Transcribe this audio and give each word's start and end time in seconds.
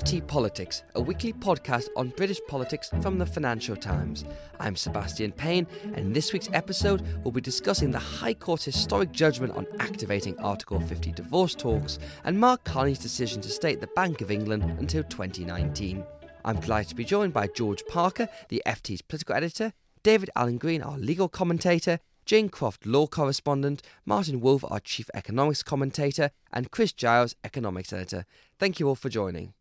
FT 0.00 0.26
Politics, 0.26 0.82
a 0.94 1.00
weekly 1.00 1.30
podcast 1.30 1.88
on 1.94 2.08
British 2.16 2.40
politics 2.48 2.88
from 3.02 3.18
the 3.18 3.26
Financial 3.26 3.76
Times. 3.76 4.24
I'm 4.58 4.74
Sebastian 4.74 5.30
Payne, 5.30 5.66
and 5.84 5.98
in 5.98 6.12
this 6.14 6.32
week's 6.32 6.48
episode, 6.54 7.02
we'll 7.22 7.32
be 7.32 7.42
discussing 7.42 7.90
the 7.90 7.98
High 7.98 8.32
Court's 8.32 8.64
historic 8.64 9.12
judgment 9.12 9.54
on 9.54 9.66
activating 9.78 10.38
Article 10.38 10.80
50 10.80 11.12
divorce 11.12 11.54
talks 11.54 11.98
and 12.24 12.40
Mark 12.40 12.64
Carney's 12.64 12.98
decision 12.98 13.42
to 13.42 13.50
stay 13.50 13.74
at 13.74 13.82
the 13.82 13.88
Bank 13.88 14.22
of 14.22 14.30
England 14.30 14.62
until 14.78 15.02
2019. 15.02 16.02
I'm 16.46 16.60
delighted 16.60 16.88
to 16.88 16.94
be 16.94 17.04
joined 17.04 17.34
by 17.34 17.48
George 17.48 17.84
Parker, 17.86 18.26
the 18.48 18.62
FT's 18.64 19.02
political 19.02 19.34
editor, 19.34 19.74
David 20.02 20.30
Allen 20.34 20.56
Green, 20.56 20.80
our 20.80 20.96
legal 20.96 21.28
commentator, 21.28 21.98
Jane 22.24 22.48
Croft, 22.48 22.86
law 22.86 23.06
correspondent, 23.06 23.82
Martin 24.06 24.40
Wolf, 24.40 24.64
our 24.64 24.80
chief 24.80 25.10
economics 25.12 25.62
commentator, 25.62 26.30
and 26.50 26.70
Chris 26.70 26.92
Giles, 26.92 27.36
economics 27.44 27.92
editor. 27.92 28.24
Thank 28.58 28.80
you 28.80 28.88
all 28.88 28.94
for 28.94 29.10
joining. 29.10 29.52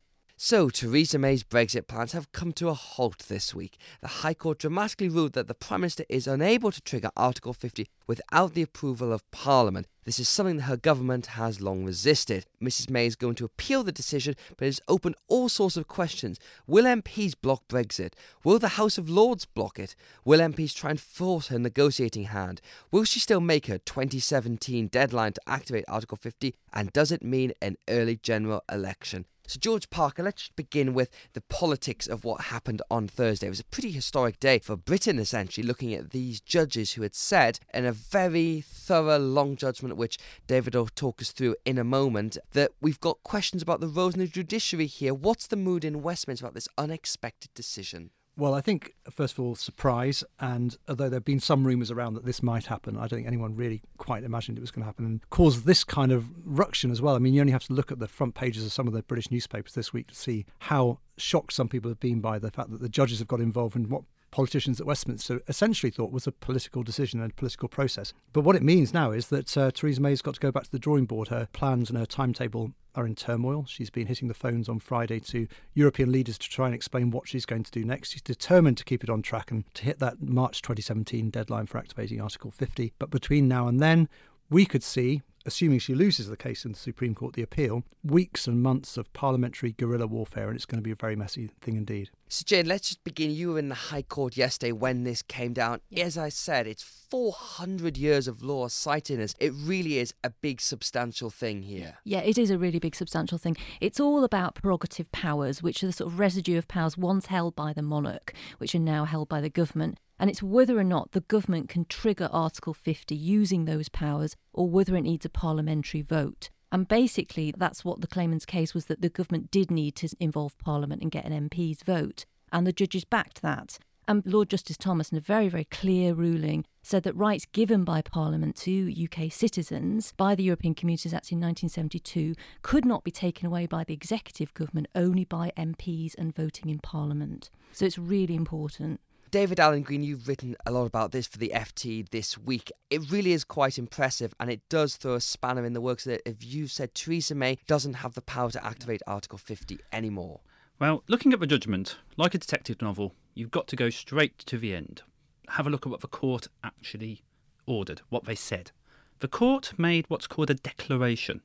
So, 0.42 0.70
Theresa 0.70 1.20
May's 1.20 1.44
Brexit 1.44 1.86
plans 1.86 2.14
have 2.14 2.32
come 2.32 2.54
to 2.54 2.70
a 2.70 2.74
halt 2.74 3.26
this 3.28 3.54
week. 3.54 3.78
The 4.00 4.08
High 4.08 4.34
Court 4.34 4.58
dramatically 4.58 5.10
ruled 5.10 5.34
that 5.34 5.50
the 5.50 5.54
Prime 5.54 5.82
Minister 5.82 6.06
is 6.08 6.28
unable 6.28 6.72
to 6.72 6.80
trigger 6.80 7.10
Article 7.18 7.52
50 7.52 7.90
without 8.08 8.54
the 8.54 8.62
approval 8.62 9.12
of 9.12 9.30
Parliament. 9.32 9.88
This 10.06 10.18
is 10.18 10.30
something 10.30 10.56
that 10.56 10.64
her 10.64 10.78
government 10.78 11.26
has 11.26 11.60
long 11.60 11.84
resisted. 11.84 12.46
Mrs 12.64 12.90
May 12.90 13.06
is 13.06 13.18
going 13.18 13.36
to 13.36 13.44
appeal 13.44 13.84
the 13.84 13.92
decision, 13.92 14.36
but 14.56 14.64
it 14.64 14.68
has 14.70 14.82
opened 14.88 15.16
all 15.28 15.50
sorts 15.50 15.76
of 15.76 15.90
questions. 15.90 16.40
Will 16.66 16.86
MPs 16.86 17.34
block 17.40 17.68
Brexit? 17.68 18.14
Will 18.46 18.60
the 18.60 18.70
House 18.80 18.98
of 18.98 19.10
Lords 19.10 19.44
block 19.44 19.78
it? 19.78 19.94
Will 20.24 20.40
MPs 20.40 20.74
try 20.74 20.92
and 20.92 21.02
force 21.02 21.50
her 21.50 21.60
negotiating 21.60 22.24
hand? 22.24 22.62
Will 22.92 23.04
she 23.04 23.20
still 23.20 23.42
make 23.42 23.66
her 23.66 23.80
2017 23.80 24.88
deadline 24.88 25.34
to 25.34 25.42
activate 25.46 25.84
Article 25.90 26.16
50? 26.16 26.56
And 26.72 26.94
does 26.94 27.12
it 27.12 27.26
mean 27.26 27.52
an 27.62 27.76
early 27.90 28.16
general 28.16 28.64
election? 28.72 29.26
So, 29.50 29.58
George 29.60 29.90
Parker, 29.90 30.22
let's 30.22 30.50
begin 30.50 30.94
with 30.94 31.10
the 31.34 31.42
politics 31.42 32.06
of 32.06 32.24
what 32.24 32.40
happened 32.40 32.84
on 32.92 33.08
Thursday. 33.08 33.48
It 33.48 33.50
was 33.50 33.60
a 33.60 33.66
pretty 33.66 33.90
historic 33.90 34.40
day 34.40 34.60
for 34.60 34.76
Britain, 34.76 35.18
essentially, 35.18 35.66
looking 35.66 35.92
at 35.92 36.12
these 36.12 36.40
judges 36.40 36.94
who 36.94 37.02
had 37.02 37.16
said, 37.16 37.60
in 37.74 37.84
a 37.84 37.92
very 37.92 38.62
thorough, 38.62 39.18
long 39.18 39.56
judgment, 39.56 39.98
which 39.98 40.20
David 40.46 40.76
will 40.76 40.86
talk 40.86 41.20
us 41.20 41.32
through 41.32 41.56
in 41.66 41.80
a 41.80 41.84
moment, 41.84 42.38
that 42.52 42.74
we've 42.80 43.00
got 43.00 43.24
questions 43.24 43.64
about 43.64 43.80
the 43.80 43.88
roles 43.88 44.14
in 44.14 44.20
the 44.20 44.28
judiciary 44.28 44.86
here. 44.86 45.16
What's 45.16 45.48
the 45.48 45.56
mood 45.56 45.84
in 45.84 46.04
Westminster 46.04 46.46
about 46.46 46.54
this 46.54 46.68
unexpected 46.78 47.52
decision? 47.56 48.12
Well, 48.40 48.54
I 48.54 48.62
think, 48.62 48.94
first 49.10 49.34
of 49.34 49.42
all, 49.42 49.54
surprise. 49.56 50.24
And 50.40 50.78
although 50.88 51.10
there 51.10 51.18
have 51.18 51.26
been 51.26 51.42
some 51.42 51.68
rumours 51.68 51.92
around 51.92 52.14
that 52.14 52.24
this 52.24 52.42
might 52.42 52.68
happen, 52.68 52.96
I 52.96 53.02
don't 53.02 53.20
think 53.20 53.28
anyone 53.28 53.54
really 53.54 53.82
quite 53.98 54.24
imagined 54.24 54.58
it 54.58 54.62
was 54.62 54.72
going 54.72 54.84
to 54.84 54.86
happen 54.86 55.06
and 55.06 55.30
cause 55.30 55.64
this 55.64 55.84
kind 55.84 56.14
of 56.14 56.26
ruction 56.46 56.90
as 56.90 57.02
well. 57.02 57.16
I 57.16 57.20
mean, 57.20 57.34
you 57.34 57.42
only 57.42 57.52
have 57.52 57.66
to 57.66 57.74
look 57.74 57.92
at 57.92 58.00
the 58.00 58.08
front 58.08 58.36
pages 58.36 58.66
of 58.66 58.72
some 58.72 58.88
of 58.88 58.94
the 58.94 59.04
British 59.04 59.30
newspapers 59.30 59.74
this 59.74 59.92
week 59.92 60.08
to 60.08 60.16
see 60.16 60.46
how 60.60 61.00
shocked 61.18 61.52
some 61.52 61.68
people 61.68 61.92
have 61.92 62.00
been 62.00 62.22
by 62.22 62.40
the 62.40 62.50
fact 62.50 62.72
that 62.72 62.80
the 62.80 62.88
judges 62.88 63.20
have 63.20 63.28
got 63.28 63.42
involved 63.42 63.76
and 63.76 63.90
what 63.90 64.04
politicians 64.32 64.80
at 64.80 64.88
Westminster 64.88 65.42
essentially 65.48 65.92
thought 65.92 66.12
was 66.12 66.28
a 66.28 66.32
political 66.32 66.84
decision 66.84 67.22
and 67.22 67.36
political 67.36 67.68
process. 67.68 68.14
But 68.34 68.42
what 68.42 68.56
it 68.56 68.64
means 68.64 68.94
now 68.94 69.12
is 69.12 69.28
that 69.28 69.58
uh, 69.58 69.72
Theresa 69.72 70.02
May's 70.02 70.22
got 70.22 70.36
to 70.36 70.40
go 70.40 70.52
back 70.52 70.64
to 70.64 70.72
the 70.72 70.80
drawing 70.80 71.06
board. 71.06 71.30
Her 71.30 71.48
plans 71.54 71.90
and 71.90 71.98
her 71.98 72.06
timetable 72.06 72.72
are 72.96 73.06
in 73.06 73.16
turmoil. 73.16 73.66
She's 73.68 73.90
been 73.90 74.08
hitting 74.08 74.28
the 74.28 74.34
phones 74.34 74.68
on 74.68 74.80
Friday 74.80 75.20
to 75.22 75.48
European 75.74 76.12
leaders 76.12 76.38
to 76.38 76.50
try 76.50 76.66
and 76.66 76.76
explain 76.76 77.12
what 77.12 77.28
she's 77.28 77.46
going 77.46 77.64
to 77.64 77.72
do 77.72 77.84
next. 77.84 78.12
She's 78.12 78.22
determined 78.22 78.78
to 78.78 78.84
keep 78.84 79.04
it 79.04 79.10
on 79.10 79.22
track 79.22 79.52
and 79.52 79.64
to 79.76 79.84
hit 79.84 80.00
that 80.00 80.22
March 80.22 80.62
2017 80.62 81.30
deadline 81.30 81.68
for 81.68 81.78
activating 81.78 82.22
Article 82.22 82.52
50. 82.52 82.94
But 83.00 83.10
between 83.10 83.48
now 83.48 83.68
and 83.68 83.80
then, 83.80 84.10
we 84.50 84.66
could 84.66 84.84
see 84.84 85.22
assuming 85.46 85.80
she 85.80 85.96
loses 85.96 86.30
the 86.30 86.38
case 86.38 86.66
in 86.66 86.72
the 86.74 86.78
Supreme 86.78 87.16
Court, 87.16 87.34
the 87.34 87.42
appeal, 87.42 87.84
weeks 88.04 88.48
and 88.48 88.62
months 88.62 88.98
of 88.98 89.12
parliamentary 89.14 89.72
guerrilla 89.72 90.08
warfare, 90.08 90.48
and 90.48 90.56
it's 90.56 90.66
going 90.66 90.80
to 90.80 90.84
be 90.84 90.92
a 90.92 90.96
very 90.96 91.16
messy 91.16 91.50
thing 91.62 91.76
indeed. 91.76 92.10
So, 92.28 92.44
Jane, 92.46 92.68
let's 92.68 92.90
just 92.90 93.04
begin. 93.04 93.32
You 93.32 93.54
were 93.54 93.60
in 93.60 93.70
the 93.70 93.76
High 93.76 94.04
Court 94.04 94.38
yesterday 94.38 94.72
when 94.72 95.04
this 95.04 95.22
came 95.22 95.54
down. 95.54 95.82
As 95.98 96.18
I 96.18 96.30
said, 96.30 96.68
it's 96.68 96.84
400 96.84 97.98
years 97.98 98.28
of 98.28 98.44
law 98.44 98.68
citing 98.68 99.20
us. 99.20 99.34
It 99.40 99.52
really 99.56 99.98
is 99.98 100.14
a 100.24 100.30
big, 100.30 100.62
substantial 100.62 101.32
thing 101.32 101.64
here. 101.64 101.98
Yeah, 102.04 102.20
it 102.20 102.38
is 102.38 102.52
a 102.52 102.60
really 102.60 102.78
big, 102.78 102.96
substantial 102.96 103.40
thing. 103.40 103.58
It's 103.82 104.00
all 104.00 104.24
about 104.24 104.56
prerogative 104.56 105.12
powers, 105.12 105.64
which 105.64 105.84
are 105.84 105.88
the 105.88 105.94
sort 105.94 106.14
of 106.14 106.20
residue 106.20 106.58
of 106.58 106.68
powers 106.68 106.98
once 106.98 107.26
held 107.28 107.56
by 107.56 107.74
the 107.74 107.82
monarch, 107.82 108.34
which 108.60 108.76
are 108.76 108.80
now 108.80 109.06
held 109.06 109.28
by 109.28 109.42
the 109.42 109.50
government. 109.50 109.98
And 110.20 110.30
it's 110.30 110.44
whether 110.44 110.78
or 110.78 110.84
not 110.84 111.12
the 111.12 111.22
government 111.22 111.70
can 111.70 111.86
trigger 111.86 112.30
Article 112.32 112.74
50 112.74 113.16
using 113.16 113.66
those 113.66 113.90
powers 113.90 114.36
or 114.54 114.70
whether 114.70 114.96
it 114.96 115.02
needs 115.02 115.26
a 115.26 115.30
parliamentary 115.30 116.02
vote. 116.02 116.50
And 116.72 116.88
basically, 116.88 117.54
that's 117.58 117.84
what 117.84 118.02
the 118.02 118.08
claimant's 118.08 118.46
case 118.46 118.74
was 118.74 118.86
that 118.86 119.02
the 119.02 119.10
government 119.10 119.50
did 119.50 119.72
need 119.72 119.96
to 119.98 120.10
involve 120.20 120.58
Parliament 120.60 121.02
and 121.02 121.10
get 121.10 121.26
an 121.26 121.50
MP's 121.50 121.82
vote. 121.84 122.26
And 122.52 122.68
the 122.68 122.74
judges 122.74 123.06
backed 123.06 123.42
that. 123.42 123.80
And 124.08 124.24
Lord 124.26 124.50
Justice 124.50 124.78
Thomas, 124.78 125.12
in 125.12 125.20
a 125.20 125.22
very, 125.22 125.50
very 125.50 125.66
clear 125.66 126.16
ruling, 126.16 126.66
said 126.82 127.04
that 127.04 127.16
rights 127.16 127.46
given 127.46 127.84
by 127.84 128.02
Parliament 128.02 128.56
to 128.58 128.92
UK 128.92 129.32
citizens 129.32 130.14
by 130.18 130.34
the 130.34 130.42
European 130.42 130.74
Communities 130.74 131.14
Act 131.14 131.32
in 131.32 131.40
1972 131.40 132.34
could 132.64 132.86
not 132.86 133.04
be 133.04 133.12
taken 133.12 133.46
away 133.46 133.68
by 133.68 133.84
the 133.84 133.94
executive 133.94 134.52
government, 134.56 134.88
only 134.96 135.26
by 135.26 135.52
MPs 135.56 136.16
and 136.18 136.36
voting 136.36 136.72
in 136.72 136.80
Parliament. 136.80 137.52
So 137.72 137.86
it's 137.86 138.00
really 138.00 138.34
important. 138.34 139.00
David 139.32 139.60
Allen 139.60 139.84
Green, 139.84 140.02
you've 140.02 140.28
written 140.28 140.56
a 140.66 140.72
lot 140.72 140.86
about 140.86 141.12
this 141.12 141.28
for 141.28 141.38
the 141.38 141.52
FT 141.54 142.10
this 142.10 142.38
week. 142.38 142.72
It 142.90 143.12
really 143.12 143.32
is 143.32 143.44
quite 143.44 143.78
impressive, 143.78 144.34
and 144.40 144.50
it 144.50 144.62
does 144.70 144.96
throw 144.96 145.16
a 145.16 145.22
spanner 145.22 145.66
in 145.66 145.74
the 145.74 145.82
works 145.82 146.06
that 146.06 146.28
if 146.28 146.44
you 146.44 146.68
said 146.68 146.96
Theresa 146.96 147.36
May 147.36 147.60
doesn't 147.68 147.96
have 147.96 148.16
the 148.16 148.22
power 148.22 148.50
to 148.50 148.66
activate 148.66 149.02
Article 149.06 149.38
50 149.38 149.80
anymore. 149.92 150.40
Well, 150.80 151.04
looking 151.08 151.32
at 151.34 151.40
the 151.40 151.48
judgment, 151.48 151.98
like 152.18 152.34
a 152.34 152.40
detective 152.40 152.82
novel, 152.82 153.14
you've 153.36 153.52
got 153.52 153.68
to 153.68 153.76
go 153.76 153.90
straight 153.90 154.40
to 154.40 154.58
the 154.58 154.74
end. 154.74 155.04
Have 155.50 155.68
a 155.68 155.70
look 155.70 155.86
at 155.86 155.92
what 155.92 156.02
the 156.02 156.08
court 156.08 156.48
actually 156.64 157.22
ordered, 157.68 158.02
what 158.10 158.24
they 158.24 158.36
said. 158.36 158.72
The 159.20 159.28
court 159.28 159.74
made 159.78 160.06
what's 160.08 160.28
called 160.28 160.50
a 160.50 160.56
declaration. 160.56 161.42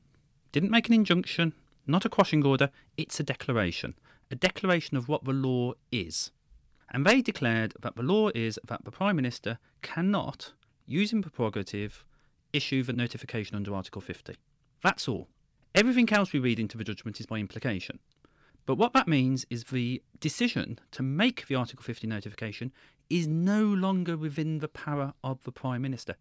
Didn't 0.51 0.71
make 0.71 0.87
an 0.87 0.95
injunction, 0.95 1.53
not 1.85 2.05
a 2.05 2.09
quashing 2.09 2.45
order, 2.45 2.71
it's 2.97 3.19
a 3.19 3.23
declaration. 3.23 3.93
A 4.31 4.35
declaration 4.35 4.97
of 4.97 5.07
what 5.07 5.25
the 5.25 5.33
law 5.33 5.73
is. 5.91 6.31
And 6.95 7.05
they 7.05 7.21
declared 7.21 7.73
that 7.81 7.97
the 7.97 8.03
law 8.03 8.29
is 8.33 8.57
that 8.63 8.85
the 8.85 8.89
Prime 8.89 9.17
Minister 9.17 9.59
cannot, 9.81 10.53
using 10.85 11.19
the 11.19 11.29
prerogative, 11.29 12.05
issue 12.53 12.83
the 12.83 12.93
notification 12.93 13.57
under 13.57 13.75
Article 13.75 13.99
50. 13.99 14.37
That's 14.81 15.05
all. 15.09 15.27
Everything 15.75 16.09
else 16.13 16.31
we 16.31 16.39
read 16.39 16.57
into 16.57 16.77
the 16.77 16.85
judgment 16.85 17.19
is 17.19 17.25
by 17.25 17.39
implication. 17.39 17.99
But 18.65 18.77
what 18.77 18.93
that 18.93 19.09
means 19.09 19.45
is 19.49 19.65
the 19.65 20.01
decision 20.21 20.79
to 20.91 21.03
make 21.03 21.47
the 21.47 21.55
Article 21.55 21.83
50 21.83 22.07
notification 22.07 22.71
is 23.09 23.27
no 23.27 23.65
longer 23.65 24.15
within 24.15 24.59
the 24.59 24.69
power 24.69 25.11
of 25.21 25.43
the 25.43 25.51
Prime 25.51 25.81
Minister. 25.81 26.15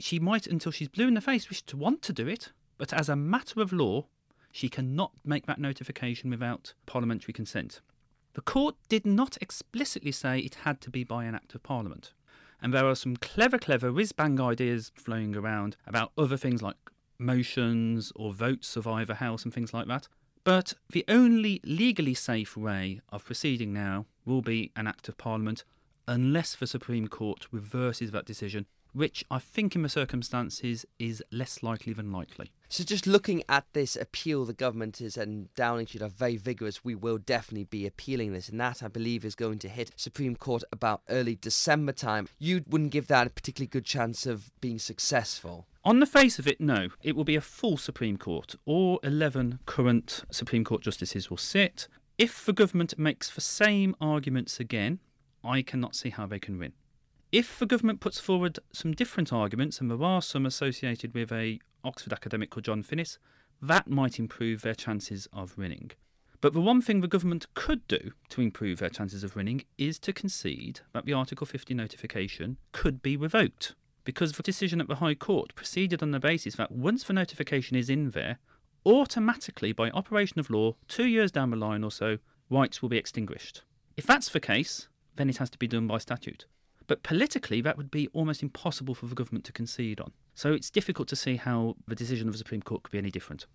She 0.00 0.18
might, 0.18 0.48
until 0.48 0.72
she's 0.72 0.88
blue 0.88 1.06
in 1.06 1.14
the 1.14 1.20
face, 1.20 1.48
wish 1.48 1.62
to 1.62 1.76
want 1.76 2.02
to 2.02 2.12
do 2.12 2.26
it, 2.26 2.50
but 2.76 2.92
as 2.92 3.08
a 3.08 3.14
matter 3.14 3.62
of 3.62 3.72
law, 3.72 4.06
she 4.50 4.68
cannot 4.68 5.12
make 5.24 5.46
that 5.46 5.60
notification 5.60 6.28
without 6.28 6.74
parliamentary 6.86 7.32
consent. 7.32 7.82
The 8.38 8.42
court 8.42 8.76
did 8.88 9.04
not 9.04 9.36
explicitly 9.40 10.12
say 10.12 10.38
it 10.38 10.58
had 10.62 10.80
to 10.82 10.90
be 10.90 11.02
by 11.02 11.24
an 11.24 11.34
act 11.34 11.56
of 11.56 11.64
parliament. 11.64 12.12
And 12.62 12.72
there 12.72 12.86
are 12.86 12.94
some 12.94 13.16
clever, 13.16 13.58
clever 13.58 13.90
whiz 13.92 14.12
bang 14.12 14.40
ideas 14.40 14.92
flowing 14.94 15.34
around 15.34 15.76
about 15.88 16.12
other 16.16 16.36
things 16.36 16.62
like 16.62 16.76
motions 17.18 18.12
or 18.14 18.32
votes 18.32 18.76
of 18.76 18.86
either 18.86 19.14
house 19.14 19.42
and 19.42 19.52
things 19.52 19.74
like 19.74 19.88
that. 19.88 20.06
But 20.44 20.74
the 20.88 21.04
only 21.08 21.60
legally 21.64 22.14
safe 22.14 22.56
way 22.56 23.00
of 23.08 23.24
proceeding 23.24 23.72
now 23.72 24.06
will 24.24 24.40
be 24.40 24.70
an 24.76 24.86
act 24.86 25.08
of 25.08 25.18
parliament 25.18 25.64
unless 26.06 26.54
the 26.54 26.68
Supreme 26.68 27.08
Court 27.08 27.48
reverses 27.50 28.12
that 28.12 28.24
decision 28.24 28.66
which 28.92 29.24
I 29.30 29.38
think 29.38 29.74
in 29.74 29.82
the 29.82 29.88
circumstances 29.88 30.84
is 30.98 31.22
less 31.30 31.62
likely 31.62 31.92
than 31.92 32.12
likely. 32.12 32.50
So, 32.68 32.84
just 32.84 33.06
looking 33.06 33.42
at 33.48 33.64
this 33.72 33.96
appeal, 33.96 34.44
the 34.44 34.52
government 34.52 35.00
is 35.00 35.16
and 35.16 35.52
Downing 35.54 35.86
Street 35.86 36.02
are 36.02 36.08
very 36.08 36.36
vigorous. 36.36 36.84
We 36.84 36.94
will 36.94 37.16
definitely 37.18 37.64
be 37.64 37.86
appealing 37.86 38.32
this, 38.32 38.48
and 38.48 38.60
that 38.60 38.82
I 38.82 38.88
believe 38.88 39.24
is 39.24 39.34
going 39.34 39.58
to 39.60 39.68
hit 39.68 39.92
Supreme 39.96 40.36
Court 40.36 40.62
about 40.70 41.00
early 41.08 41.34
December 41.34 41.92
time. 41.92 42.28
You 42.38 42.64
wouldn't 42.68 42.90
give 42.90 43.06
that 43.08 43.26
a 43.26 43.30
particularly 43.30 43.68
good 43.68 43.86
chance 43.86 44.26
of 44.26 44.50
being 44.60 44.78
successful. 44.78 45.66
On 45.84 46.00
the 46.00 46.06
face 46.06 46.38
of 46.38 46.46
it, 46.46 46.60
no. 46.60 46.88
It 47.02 47.16
will 47.16 47.24
be 47.24 47.36
a 47.36 47.40
full 47.40 47.78
Supreme 47.78 48.18
Court. 48.18 48.54
All 48.66 48.98
11 49.02 49.60
current 49.64 50.24
Supreme 50.30 50.64
Court 50.64 50.82
justices 50.82 51.30
will 51.30 51.38
sit. 51.38 51.88
If 52.18 52.44
the 52.44 52.52
government 52.52 52.98
makes 52.98 53.30
the 53.30 53.40
same 53.40 53.96
arguments 54.00 54.60
again, 54.60 54.98
I 55.42 55.62
cannot 55.62 55.96
see 55.96 56.10
how 56.10 56.26
they 56.26 56.38
can 56.38 56.58
win. 56.58 56.72
If 57.30 57.58
the 57.58 57.66
government 57.66 58.00
puts 58.00 58.18
forward 58.18 58.58
some 58.72 58.92
different 58.92 59.34
arguments, 59.34 59.80
and 59.80 59.90
there 59.90 60.02
are 60.02 60.22
some 60.22 60.46
associated 60.46 61.12
with 61.12 61.30
a 61.30 61.60
Oxford 61.84 62.14
academic 62.14 62.48
called 62.48 62.64
John 62.64 62.82
Finnis, 62.82 63.18
that 63.60 63.86
might 63.86 64.18
improve 64.18 64.62
their 64.62 64.74
chances 64.74 65.28
of 65.30 65.58
winning. 65.58 65.90
But 66.40 66.54
the 66.54 66.60
one 66.60 66.80
thing 66.80 67.00
the 67.00 67.08
government 67.08 67.46
could 67.52 67.86
do 67.86 68.12
to 68.30 68.40
improve 68.40 68.78
their 68.78 68.88
chances 68.88 69.24
of 69.24 69.36
winning 69.36 69.64
is 69.76 69.98
to 70.00 70.12
concede 70.14 70.80
that 70.94 71.04
the 71.04 71.12
Article 71.12 71.46
50 71.46 71.74
notification 71.74 72.56
could 72.72 73.02
be 73.02 73.14
revoked. 73.14 73.74
Because 74.04 74.32
the 74.32 74.42
decision 74.42 74.80
at 74.80 74.88
the 74.88 74.94
High 74.94 75.14
Court 75.14 75.54
proceeded 75.54 76.02
on 76.02 76.12
the 76.12 76.20
basis 76.20 76.54
that 76.54 76.72
once 76.72 77.04
the 77.04 77.12
notification 77.12 77.76
is 77.76 77.90
in 77.90 78.12
there, 78.12 78.38
automatically, 78.86 79.72
by 79.72 79.90
operation 79.90 80.38
of 80.38 80.48
law, 80.48 80.76
two 80.86 81.06
years 81.06 81.30
down 81.30 81.50
the 81.50 81.56
line 81.56 81.84
or 81.84 81.90
so, 81.90 82.16
rights 82.48 82.80
will 82.80 82.88
be 82.88 82.96
extinguished. 82.96 83.64
If 83.98 84.06
that's 84.06 84.30
the 84.30 84.40
case, 84.40 84.88
then 85.16 85.28
it 85.28 85.36
has 85.36 85.50
to 85.50 85.58
be 85.58 85.68
done 85.68 85.86
by 85.86 85.98
statute. 85.98 86.46
But 86.88 87.04
politically, 87.04 87.60
that 87.60 87.76
would 87.76 87.92
be 87.92 88.08
almost 88.08 88.42
impossible 88.42 88.96
for 88.96 89.06
the 89.06 89.14
government 89.14 89.44
to 89.44 89.52
concede 89.52 90.00
on. 90.00 90.10
So 90.34 90.52
it's 90.52 90.70
difficult 90.70 91.06
to 91.08 91.16
see 91.16 91.36
how 91.36 91.76
the 91.86 91.94
decision 91.94 92.26
of 92.26 92.34
the 92.34 92.38
Supreme 92.38 92.62
Court 92.62 92.82
could 92.82 92.90
be 92.90 92.98
any 92.98 93.10
different. 93.10 93.46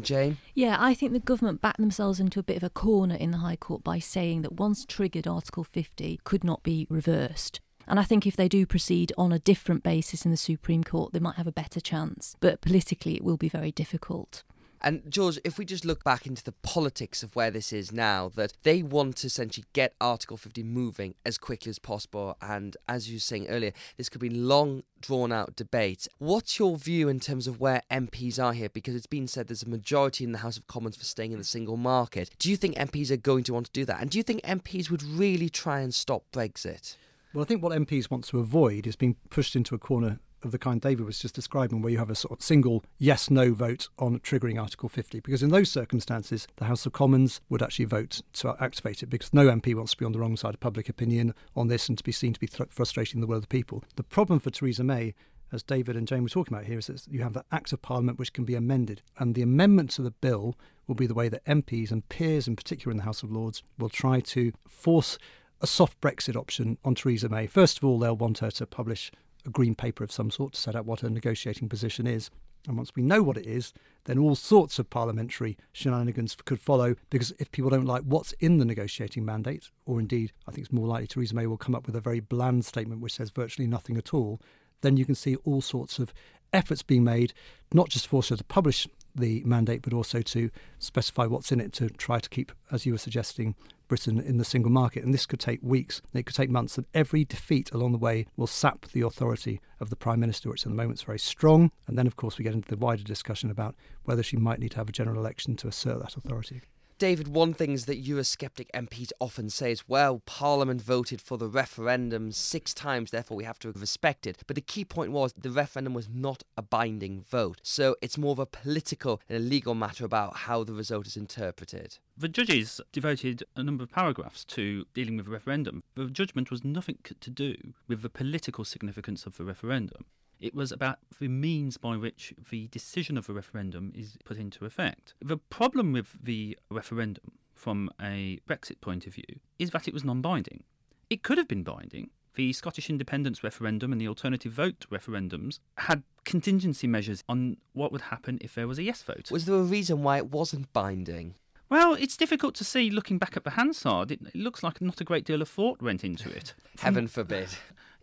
Jane? 0.00 0.36
Yeah, 0.54 0.76
I 0.78 0.94
think 0.94 1.12
the 1.12 1.20
government 1.20 1.60
backed 1.60 1.80
themselves 1.80 2.20
into 2.20 2.38
a 2.38 2.44
bit 2.44 2.56
of 2.56 2.62
a 2.62 2.70
corner 2.70 3.14
in 3.14 3.30
the 3.30 3.38
High 3.38 3.56
Court 3.56 3.82
by 3.82 3.98
saying 3.98 4.42
that 4.42 4.52
once 4.52 4.84
triggered, 4.84 5.26
Article 5.26 5.64
50 5.64 6.20
could 6.24 6.44
not 6.44 6.62
be 6.62 6.86
reversed. 6.90 7.60
And 7.86 7.98
I 7.98 8.04
think 8.04 8.26
if 8.26 8.36
they 8.36 8.48
do 8.48 8.66
proceed 8.66 9.12
on 9.18 9.32
a 9.32 9.38
different 9.38 9.82
basis 9.82 10.24
in 10.24 10.30
the 10.30 10.36
Supreme 10.36 10.84
Court, 10.84 11.12
they 11.12 11.18
might 11.18 11.36
have 11.36 11.48
a 11.48 11.52
better 11.52 11.80
chance. 11.80 12.36
But 12.40 12.60
politically, 12.60 13.16
it 13.16 13.24
will 13.24 13.36
be 13.36 13.48
very 13.48 13.72
difficult. 13.72 14.44
And 14.82 15.02
George, 15.08 15.38
if 15.44 15.58
we 15.58 15.64
just 15.64 15.84
look 15.84 16.02
back 16.04 16.26
into 16.26 16.42
the 16.42 16.52
politics 16.52 17.22
of 17.22 17.36
where 17.36 17.50
this 17.50 17.72
is 17.72 17.92
now, 17.92 18.30
that 18.30 18.54
they 18.62 18.82
want 18.82 19.16
to 19.16 19.26
essentially 19.26 19.66
get 19.72 19.94
Article 20.00 20.36
50 20.36 20.62
moving 20.62 21.14
as 21.26 21.36
quickly 21.36 21.68
as 21.70 21.78
possible. 21.78 22.36
And 22.40 22.76
as 22.88 23.08
you 23.08 23.16
were 23.16 23.20
saying 23.20 23.48
earlier, 23.48 23.72
this 23.96 24.08
could 24.08 24.20
be 24.20 24.30
long, 24.30 24.82
drawn 25.00 25.32
out 25.32 25.56
debate. 25.56 26.08
What's 26.18 26.58
your 26.58 26.76
view 26.76 27.08
in 27.08 27.20
terms 27.20 27.46
of 27.46 27.60
where 27.60 27.82
MPs 27.90 28.42
are 28.42 28.54
here? 28.54 28.70
Because 28.70 28.94
it's 28.94 29.06
been 29.06 29.28
said 29.28 29.48
there's 29.48 29.62
a 29.62 29.68
majority 29.68 30.24
in 30.24 30.32
the 30.32 30.38
House 30.38 30.56
of 30.56 30.66
Commons 30.66 30.96
for 30.96 31.04
staying 31.04 31.32
in 31.32 31.38
the 31.38 31.44
single 31.44 31.76
market. 31.76 32.30
Do 32.38 32.50
you 32.50 32.56
think 32.56 32.76
MPs 32.76 33.10
are 33.10 33.16
going 33.16 33.44
to 33.44 33.52
want 33.52 33.66
to 33.66 33.72
do 33.72 33.84
that? 33.84 34.00
And 34.00 34.10
do 34.10 34.18
you 34.18 34.24
think 34.24 34.42
MPs 34.42 34.90
would 34.90 35.02
really 35.02 35.50
try 35.50 35.80
and 35.80 35.94
stop 35.94 36.24
Brexit? 36.32 36.96
Well, 37.34 37.42
I 37.42 37.46
think 37.46 37.62
what 37.62 37.72
MPs 37.72 38.10
want 38.10 38.24
to 38.28 38.40
avoid 38.40 38.86
is 38.86 38.96
being 38.96 39.16
pushed 39.28 39.54
into 39.54 39.74
a 39.74 39.78
corner 39.78 40.18
of 40.44 40.52
the 40.52 40.58
kind 40.58 40.80
David 40.80 41.06
was 41.06 41.18
just 41.18 41.34
describing, 41.34 41.82
where 41.82 41.92
you 41.92 41.98
have 41.98 42.10
a 42.10 42.14
sort 42.14 42.38
of 42.38 42.42
single 42.42 42.84
yes 42.98 43.30
no 43.30 43.52
vote 43.52 43.88
on 43.98 44.20
triggering 44.20 44.60
Article 44.60 44.88
50. 44.88 45.20
Because 45.20 45.42
in 45.42 45.50
those 45.50 45.70
circumstances, 45.70 46.46
the 46.56 46.66
House 46.66 46.86
of 46.86 46.92
Commons 46.92 47.40
would 47.48 47.62
actually 47.62 47.84
vote 47.84 48.22
to 48.34 48.56
activate 48.60 49.02
it 49.02 49.06
because 49.06 49.32
no 49.34 49.46
MP 49.46 49.74
wants 49.74 49.92
to 49.92 49.98
be 49.98 50.04
on 50.04 50.12
the 50.12 50.18
wrong 50.18 50.36
side 50.36 50.54
of 50.54 50.60
public 50.60 50.88
opinion 50.88 51.34
on 51.54 51.68
this 51.68 51.88
and 51.88 51.98
to 51.98 52.04
be 52.04 52.12
seen 52.12 52.32
to 52.32 52.40
be 52.40 52.46
th- 52.46 52.70
frustrating 52.70 53.20
the 53.20 53.26
will 53.26 53.36
of 53.36 53.42
the 53.42 53.48
people. 53.48 53.84
The 53.96 54.02
problem 54.02 54.38
for 54.38 54.50
Theresa 54.50 54.84
May 54.84 55.14
as 55.52 55.62
David 55.62 55.96
and 55.96 56.06
Jane 56.06 56.22
were 56.22 56.28
talking 56.28 56.54
about 56.54 56.66
here, 56.66 56.78
is 56.78 56.86
that 56.86 57.06
you 57.08 57.22
have 57.22 57.32
the 57.32 57.44
Act 57.50 57.72
of 57.72 57.82
Parliament 57.82 58.18
which 58.18 58.32
can 58.32 58.44
be 58.44 58.54
amended. 58.54 59.02
And 59.18 59.34
the 59.34 59.42
amendment 59.42 59.90
to 59.92 60.02
the 60.02 60.10
bill 60.10 60.56
will 60.86 60.94
be 60.94 61.06
the 61.06 61.14
way 61.14 61.28
that 61.28 61.44
MPs 61.44 61.90
and 61.90 62.08
peers, 62.08 62.46
in 62.46 62.56
particular 62.56 62.90
in 62.90 62.98
the 62.98 63.04
House 63.04 63.22
of 63.22 63.32
Lords, 63.32 63.62
will 63.78 63.88
try 63.88 64.20
to 64.20 64.52
force 64.68 65.18
a 65.60 65.66
soft 65.66 66.00
Brexit 66.00 66.36
option 66.36 66.78
on 66.84 66.94
Theresa 66.94 67.28
May. 67.28 67.46
First 67.46 67.78
of 67.78 67.84
all, 67.84 67.98
they'll 67.98 68.16
want 68.16 68.38
her 68.38 68.50
to 68.52 68.66
publish 68.66 69.10
a 69.46 69.50
green 69.50 69.74
paper 69.74 70.04
of 70.04 70.12
some 70.12 70.30
sort 70.30 70.54
to 70.54 70.60
set 70.60 70.74
out 70.74 70.86
what 70.86 71.00
her 71.00 71.10
negotiating 71.10 71.68
position 71.68 72.06
is. 72.06 72.30
And 72.66 72.76
once 72.76 72.92
we 72.94 73.02
know 73.02 73.22
what 73.22 73.38
it 73.38 73.46
is, 73.46 73.72
then 74.04 74.18
all 74.18 74.34
sorts 74.34 74.78
of 74.78 74.90
parliamentary 74.90 75.56
shenanigans 75.72 76.36
could 76.44 76.60
follow. 76.60 76.94
Because 77.08 77.32
if 77.38 77.50
people 77.50 77.70
don't 77.70 77.86
like 77.86 78.02
what's 78.02 78.32
in 78.32 78.58
the 78.58 78.64
negotiating 78.64 79.24
mandate, 79.24 79.70
or 79.86 79.98
indeed, 79.98 80.32
I 80.46 80.50
think 80.50 80.66
it's 80.66 80.72
more 80.72 80.86
likely 80.86 81.06
Theresa 81.06 81.34
May 81.34 81.46
will 81.46 81.56
come 81.56 81.74
up 81.74 81.86
with 81.86 81.96
a 81.96 82.00
very 82.00 82.20
bland 82.20 82.64
statement 82.64 83.00
which 83.00 83.14
says 83.14 83.30
virtually 83.30 83.66
nothing 83.66 83.96
at 83.96 84.12
all, 84.12 84.40
then 84.82 84.96
you 84.96 85.04
can 85.04 85.14
see 85.14 85.36
all 85.36 85.60
sorts 85.60 85.98
of 85.98 86.12
efforts 86.52 86.82
being 86.82 87.04
made, 87.04 87.32
not 87.72 87.88
just 87.88 88.06
for 88.06 88.22
her 88.22 88.36
to 88.36 88.44
publish 88.44 88.86
the 89.14 89.42
mandate, 89.44 89.82
but 89.82 89.92
also 89.92 90.22
to 90.22 90.50
specify 90.78 91.26
what's 91.26 91.52
in 91.52 91.60
it 91.60 91.72
to 91.74 91.88
try 91.90 92.18
to 92.18 92.28
keep, 92.28 92.52
as 92.70 92.86
you 92.86 92.92
were 92.92 92.98
suggesting, 92.98 93.54
Britain 93.88 94.20
in 94.20 94.38
the 94.38 94.44
single 94.44 94.70
market. 94.70 95.02
And 95.02 95.12
this 95.12 95.26
could 95.26 95.40
take 95.40 95.60
weeks, 95.62 96.00
it 96.14 96.24
could 96.24 96.36
take 96.36 96.48
months, 96.48 96.76
and 96.76 96.86
every 96.94 97.24
defeat 97.24 97.70
along 97.72 97.92
the 97.92 97.98
way 97.98 98.26
will 98.36 98.46
sap 98.46 98.86
the 98.92 99.00
authority 99.00 99.60
of 99.80 99.90
the 99.90 99.96
Prime 99.96 100.20
Minister, 100.20 100.48
which 100.48 100.64
at 100.64 100.70
the 100.70 100.76
moment 100.76 101.00
is 101.00 101.02
very 101.02 101.18
strong. 101.18 101.72
And 101.86 101.98
then, 101.98 102.06
of 102.06 102.16
course, 102.16 102.38
we 102.38 102.44
get 102.44 102.54
into 102.54 102.68
the 102.68 102.76
wider 102.76 103.02
discussion 103.02 103.50
about 103.50 103.74
whether 104.04 104.22
she 104.22 104.36
might 104.36 104.60
need 104.60 104.70
to 104.70 104.76
have 104.76 104.88
a 104.88 104.92
general 104.92 105.18
election 105.18 105.56
to 105.56 105.68
assert 105.68 106.00
that 106.00 106.16
authority. 106.16 106.62
David, 107.00 107.28
one 107.28 107.54
thing 107.54 107.72
is 107.72 107.86
that 107.86 108.04
Eurosceptic 108.04 108.66
MPs 108.74 109.10
often 109.20 109.48
say 109.48 109.72
is, 109.72 109.88
well, 109.88 110.20
Parliament 110.26 110.82
voted 110.82 111.22
for 111.22 111.38
the 111.38 111.48
referendum 111.48 112.30
six 112.30 112.74
times, 112.74 113.10
therefore 113.10 113.38
we 113.38 113.44
have 113.44 113.58
to 113.60 113.72
respect 113.72 114.26
it. 114.26 114.42
But 114.46 114.54
the 114.54 114.60
key 114.60 114.84
point 114.84 115.10
was 115.10 115.32
the 115.32 115.50
referendum 115.50 115.94
was 115.94 116.10
not 116.10 116.42
a 116.58 116.62
binding 116.62 117.22
vote. 117.22 117.58
So 117.62 117.96
it's 118.02 118.18
more 118.18 118.32
of 118.32 118.38
a 118.38 118.44
political 118.44 119.22
and 119.30 119.38
a 119.38 119.40
legal 119.40 119.74
matter 119.74 120.04
about 120.04 120.36
how 120.36 120.62
the 120.62 120.74
result 120.74 121.06
is 121.06 121.16
interpreted. 121.16 121.96
The 122.18 122.28
judges 122.28 122.82
devoted 122.92 123.44
a 123.56 123.62
number 123.62 123.82
of 123.82 123.90
paragraphs 123.90 124.44
to 124.44 124.84
dealing 124.92 125.16
with 125.16 125.24
the 125.24 125.32
referendum. 125.32 125.82
The 125.94 126.04
judgment 126.10 126.50
was 126.50 126.64
nothing 126.64 126.98
to 127.18 127.30
do 127.30 127.72
with 127.88 128.02
the 128.02 128.10
political 128.10 128.66
significance 128.66 129.24
of 129.24 129.38
the 129.38 129.44
referendum. 129.44 130.04
It 130.40 130.54
was 130.54 130.72
about 130.72 130.98
the 131.20 131.28
means 131.28 131.76
by 131.76 131.96
which 131.96 132.32
the 132.50 132.66
decision 132.68 133.18
of 133.18 133.28
a 133.28 133.32
referendum 133.32 133.92
is 133.94 134.16
put 134.24 134.38
into 134.38 134.64
effect. 134.64 135.14
The 135.20 135.36
problem 135.36 135.92
with 135.92 136.16
the 136.22 136.58
referendum 136.70 137.32
from 137.54 137.90
a 138.00 138.40
Brexit 138.48 138.80
point 138.80 139.06
of 139.06 139.14
view 139.14 139.40
is 139.58 139.70
that 139.70 139.86
it 139.86 139.94
was 139.94 140.02
non 140.02 140.22
binding. 140.22 140.64
It 141.10 141.22
could 141.22 141.38
have 141.38 141.48
been 141.48 141.62
binding. 141.62 142.10
The 142.34 142.52
Scottish 142.52 142.88
independence 142.88 143.42
referendum 143.42 143.92
and 143.92 144.00
the 144.00 144.08
alternative 144.08 144.52
vote 144.52 144.86
referendums 144.90 145.58
had 145.76 146.04
contingency 146.24 146.86
measures 146.86 147.22
on 147.28 147.56
what 147.72 147.92
would 147.92 148.02
happen 148.02 148.38
if 148.40 148.54
there 148.54 148.68
was 148.68 148.78
a 148.78 148.82
yes 148.82 149.02
vote. 149.02 149.30
Was 149.30 149.44
there 149.44 149.56
a 149.56 149.62
reason 149.62 150.02
why 150.02 150.16
it 150.16 150.30
wasn't 150.30 150.72
binding? 150.72 151.34
Well, 151.68 151.94
it's 151.94 152.16
difficult 152.16 152.54
to 152.56 152.64
see 152.64 152.90
looking 152.90 153.18
back 153.18 153.36
at 153.36 153.44
the 153.44 153.50
Hansard. 153.50 154.10
It, 154.10 154.20
it 154.26 154.36
looks 154.36 154.62
like 154.62 154.80
not 154.80 155.00
a 155.00 155.04
great 155.04 155.24
deal 155.24 155.42
of 155.42 155.48
thought 155.48 155.82
went 155.82 156.04
into 156.04 156.30
it. 156.30 156.54
Heaven 156.78 157.08
forbid. 157.08 157.48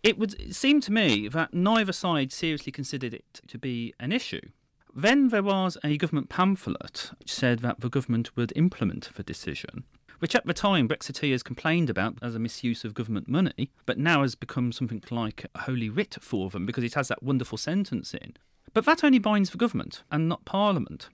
It 0.03 0.17
would 0.17 0.55
seem 0.55 0.81
to 0.81 0.91
me 0.91 1.27
that 1.27 1.53
neither 1.53 1.91
side 1.91 2.31
seriously 2.31 2.71
considered 2.71 3.13
it 3.13 3.41
to 3.47 3.57
be 3.57 3.93
an 3.99 4.11
issue. 4.11 4.41
Then 4.95 5.29
there 5.29 5.43
was 5.43 5.77
a 5.83 5.97
government 5.97 6.29
pamphlet 6.29 7.11
which 7.19 7.33
said 7.33 7.59
that 7.59 7.81
the 7.81 7.89
government 7.89 8.35
would 8.35 8.53
implement 8.55 9.13
the 9.15 9.23
decision, 9.23 9.83
which 10.19 10.35
at 10.35 10.45
the 10.45 10.53
time 10.53 10.87
Brexiteers 10.87 11.43
complained 11.43 11.89
about 11.89 12.17
as 12.21 12.35
a 12.35 12.39
misuse 12.39 12.83
of 12.83 12.93
government 12.93 13.27
money, 13.27 13.71
but 13.85 13.99
now 13.99 14.21
has 14.21 14.35
become 14.35 14.71
something 14.71 15.03
like 15.11 15.45
a 15.53 15.59
holy 15.61 15.89
writ 15.89 16.17
for 16.19 16.49
them 16.49 16.65
because 16.65 16.83
it 16.83 16.95
has 16.95 17.09
that 17.09 17.21
wonderful 17.21 17.57
sentence 17.57 18.13
in. 18.13 18.33
But 18.73 18.85
that 18.85 19.03
only 19.03 19.19
binds 19.19 19.51
the 19.51 19.57
government 19.57 20.03
and 20.11 20.27
not 20.27 20.45
Parliament. 20.45 21.09